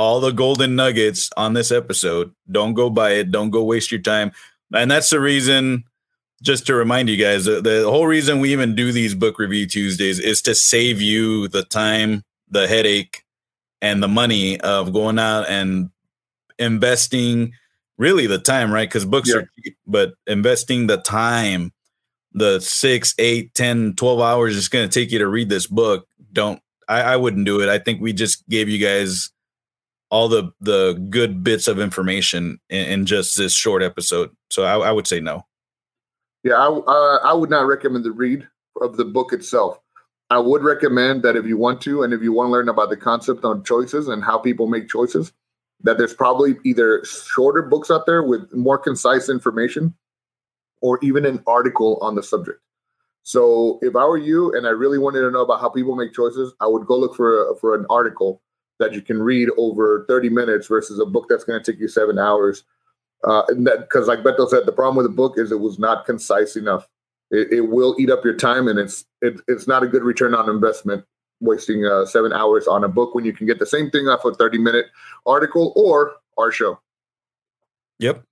all 0.00 0.18
the 0.18 0.30
golden 0.30 0.74
nuggets 0.76 1.28
on 1.36 1.52
this 1.52 1.70
episode. 1.70 2.34
Don't 2.50 2.72
go 2.72 2.88
buy 2.88 3.10
it. 3.10 3.30
Don't 3.30 3.50
go 3.50 3.62
waste 3.62 3.92
your 3.92 4.00
time. 4.00 4.32
And 4.74 4.90
that's 4.90 5.10
the 5.10 5.20
reason, 5.20 5.84
just 6.42 6.66
to 6.68 6.74
remind 6.74 7.10
you 7.10 7.18
guys, 7.18 7.44
the, 7.44 7.60
the 7.60 7.84
whole 7.84 8.06
reason 8.06 8.40
we 8.40 8.50
even 8.52 8.74
do 8.74 8.92
these 8.92 9.14
book 9.14 9.38
review 9.38 9.66
Tuesdays 9.66 10.18
is 10.18 10.40
to 10.42 10.54
save 10.54 11.02
you 11.02 11.48
the 11.48 11.64
time, 11.64 12.24
the 12.48 12.66
headache, 12.66 13.24
and 13.82 14.02
the 14.02 14.08
money 14.08 14.58
of 14.62 14.94
going 14.94 15.18
out 15.18 15.46
and 15.50 15.90
investing 16.58 17.52
really 17.98 18.26
the 18.26 18.38
time, 18.38 18.72
right? 18.72 18.88
Because 18.88 19.04
books 19.04 19.28
yeah. 19.28 19.40
are 19.40 19.50
cheap, 19.62 19.76
but 19.86 20.14
investing 20.26 20.86
the 20.86 20.96
time, 20.96 21.74
the 22.32 22.58
six, 22.60 23.14
eight, 23.18 23.52
10, 23.52 23.96
12 23.96 24.20
hours 24.20 24.56
it's 24.56 24.68
going 24.68 24.88
to 24.88 25.00
take 25.00 25.12
you 25.12 25.18
to 25.18 25.28
read 25.28 25.50
this 25.50 25.66
book. 25.66 26.06
Don't, 26.32 26.62
I, 26.88 27.02
I 27.02 27.16
wouldn't 27.16 27.44
do 27.44 27.60
it. 27.60 27.68
I 27.68 27.78
think 27.78 28.00
we 28.00 28.14
just 28.14 28.48
gave 28.48 28.66
you 28.66 28.78
guys 28.78 29.30
all 30.10 30.28
the 30.28 30.52
the 30.60 30.94
good 31.08 31.42
bits 31.42 31.68
of 31.68 31.78
information 31.78 32.60
in, 32.68 32.86
in 32.86 33.06
just 33.06 33.36
this 33.36 33.54
short 33.54 33.82
episode. 33.82 34.30
So 34.50 34.64
I, 34.64 34.88
I 34.88 34.92
would 34.92 35.06
say 35.06 35.20
no. 35.20 35.46
Yeah, 36.42 36.54
I, 36.54 36.68
uh, 36.68 37.18
I 37.24 37.32
would 37.34 37.50
not 37.50 37.66
recommend 37.66 38.04
the 38.04 38.12
read 38.12 38.46
of 38.80 38.96
the 38.96 39.04
book 39.04 39.32
itself. 39.32 39.78
I 40.30 40.38
would 40.38 40.62
recommend 40.62 41.22
that 41.22 41.36
if 41.36 41.44
you 41.44 41.58
want 41.58 41.80
to, 41.82 42.02
and 42.02 42.12
if 42.14 42.22
you 42.22 42.32
want 42.32 42.48
to 42.48 42.52
learn 42.52 42.68
about 42.68 42.88
the 42.88 42.96
concept 42.96 43.44
on 43.44 43.64
choices 43.64 44.08
and 44.08 44.22
how 44.22 44.38
people 44.38 44.68
make 44.68 44.88
choices, 44.88 45.32
that 45.82 45.98
there's 45.98 46.14
probably 46.14 46.56
either 46.64 47.04
shorter 47.04 47.62
books 47.62 47.90
out 47.90 48.06
there 48.06 48.22
with 48.22 48.52
more 48.54 48.78
concise 48.78 49.28
information, 49.28 49.94
or 50.82 50.98
even 51.02 51.26
an 51.26 51.42
article 51.46 51.98
on 52.00 52.14
the 52.14 52.22
subject. 52.22 52.60
So 53.22 53.78
if 53.82 53.94
I 53.96 54.04
were 54.04 54.18
you 54.18 54.54
and 54.56 54.66
I 54.66 54.70
really 54.70 54.98
wanted 54.98 55.20
to 55.20 55.30
know 55.30 55.42
about 55.42 55.60
how 55.60 55.68
people 55.68 55.94
make 55.94 56.14
choices, 56.14 56.54
I 56.60 56.66
would 56.66 56.86
go 56.86 56.98
look 56.98 57.14
for 57.14 57.50
a, 57.50 57.56
for 57.56 57.74
an 57.74 57.84
article 57.90 58.40
that 58.80 58.92
you 58.92 59.02
can 59.02 59.22
read 59.22 59.48
over 59.56 60.04
30 60.08 60.30
minutes 60.30 60.66
versus 60.66 60.98
a 60.98 61.06
book 61.06 61.26
that's 61.28 61.44
going 61.44 61.62
to 61.62 61.72
take 61.72 61.80
you 61.80 61.86
seven 61.86 62.18
hours. 62.18 62.64
Uh, 63.22 63.42
and 63.48 63.66
that 63.66 63.80
because, 63.80 64.08
like 64.08 64.20
Beto 64.20 64.48
said, 64.48 64.66
the 64.66 64.72
problem 64.72 64.96
with 64.96 65.06
the 65.06 65.16
book 65.16 65.34
is 65.36 65.52
it 65.52 65.60
was 65.60 65.78
not 65.78 66.06
concise 66.06 66.56
enough. 66.56 66.88
It, 67.30 67.52
it 67.52 67.60
will 67.60 67.94
eat 67.98 68.10
up 68.10 68.24
your 68.24 68.34
time, 68.34 68.66
and 68.66 68.78
it's 68.78 69.04
it, 69.20 69.40
it's 69.46 69.68
not 69.68 69.82
a 69.82 69.86
good 69.86 70.02
return 70.02 70.34
on 70.34 70.48
investment 70.48 71.04
wasting 71.40 71.86
uh, 71.86 72.06
seven 72.06 72.32
hours 72.32 72.66
on 72.66 72.84
a 72.84 72.88
book 72.88 73.14
when 73.14 73.24
you 73.24 73.32
can 73.32 73.46
get 73.46 73.58
the 73.58 73.66
same 73.66 73.90
thing 73.90 74.08
off 74.08 74.24
a 74.24 74.34
30 74.34 74.58
minute 74.58 74.86
article 75.26 75.72
or 75.76 76.12
our 76.38 76.50
show. 76.50 76.78
Yep. 77.98 78.22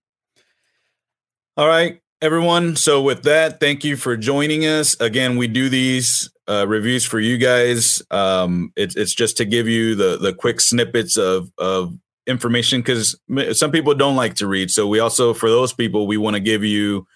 All 1.57 1.69
right, 1.69 2.01
everyone. 2.23 2.77
So, 2.77 3.03
with 3.03 3.25
that, 3.25 3.61
thank 3.61 3.85
you 3.85 3.97
for 3.97 4.17
joining 4.17 4.65
us. 4.65 4.99
Again, 5.01 5.37
we 5.37 5.49
do 5.49 5.69
these 5.69 6.31
uh, 6.49 6.67
reviews 6.67 7.05
for 7.05 7.21
you 7.21 7.37
guys. 7.37 8.03
Um, 8.11 8.73
it's 8.77 8.97
it's 8.97 9.15
just 9.15 9.37
to 9.37 9.45
give 9.45 9.69
you 9.69 9.95
the 9.95 10.17
the 10.17 10.33
quick 10.33 10.61
snippets 10.61 11.17
of 11.17 11.53
of 11.59 11.97
information 12.27 12.81
because 12.81 13.19
some 13.53 13.71
people 13.71 13.95
don't 13.95 14.17
like 14.17 14.35
to 14.35 14.47
read. 14.47 14.71
So 14.71 14.87
we 14.87 15.01
also 15.01 15.35
for 15.35 15.49
those 15.49 15.73
people 15.73 16.07
we 16.07 16.17
want 16.17 16.35
to 16.35 16.41
give 16.41 16.65
you 16.65 17.07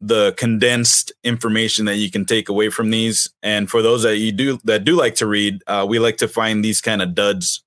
the 0.00 0.32
condensed 0.38 1.12
information 1.24 1.84
that 1.84 1.96
you 1.96 2.10
can 2.10 2.24
take 2.24 2.48
away 2.48 2.70
from 2.70 2.90
these. 2.90 3.30
And 3.42 3.70
for 3.70 3.82
those 3.82 4.02
that 4.02 4.16
you 4.16 4.32
do 4.32 4.58
that 4.64 4.84
do 4.84 4.96
like 4.96 5.16
to 5.16 5.26
read, 5.26 5.62
uh, 5.66 5.86
we 5.88 5.98
like 5.98 6.16
to 6.18 6.28
find 6.28 6.64
these 6.64 6.80
kind 6.80 7.02
of 7.02 7.14
duds 7.14 7.62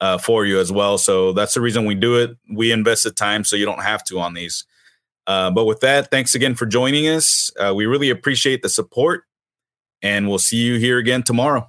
uh, 0.00 0.18
for 0.18 0.46
you 0.46 0.58
as 0.58 0.72
well. 0.72 0.96
So 0.98 1.32
that's 1.32 1.54
the 1.54 1.60
reason 1.60 1.84
we 1.84 1.94
do 1.94 2.16
it. 2.16 2.36
We 2.50 2.72
invest 2.72 3.04
the 3.04 3.10
time 3.10 3.44
so 3.44 3.56
you 3.56 3.66
don't 3.66 3.82
have 3.82 4.02
to 4.04 4.18
on 4.18 4.34
these. 4.34 4.64
Uh, 5.26 5.50
but 5.50 5.64
with 5.64 5.80
that, 5.80 6.10
thanks 6.10 6.34
again 6.34 6.54
for 6.54 6.66
joining 6.66 7.08
us. 7.08 7.50
Uh, 7.58 7.74
we 7.74 7.84
really 7.84 8.10
appreciate 8.10 8.62
the 8.62 8.68
support 8.68 9.24
and 10.06 10.28
we'll 10.28 10.38
see 10.38 10.58
you 10.58 10.78
here 10.78 10.98
again 10.98 11.22
tomorrow. 11.22 11.68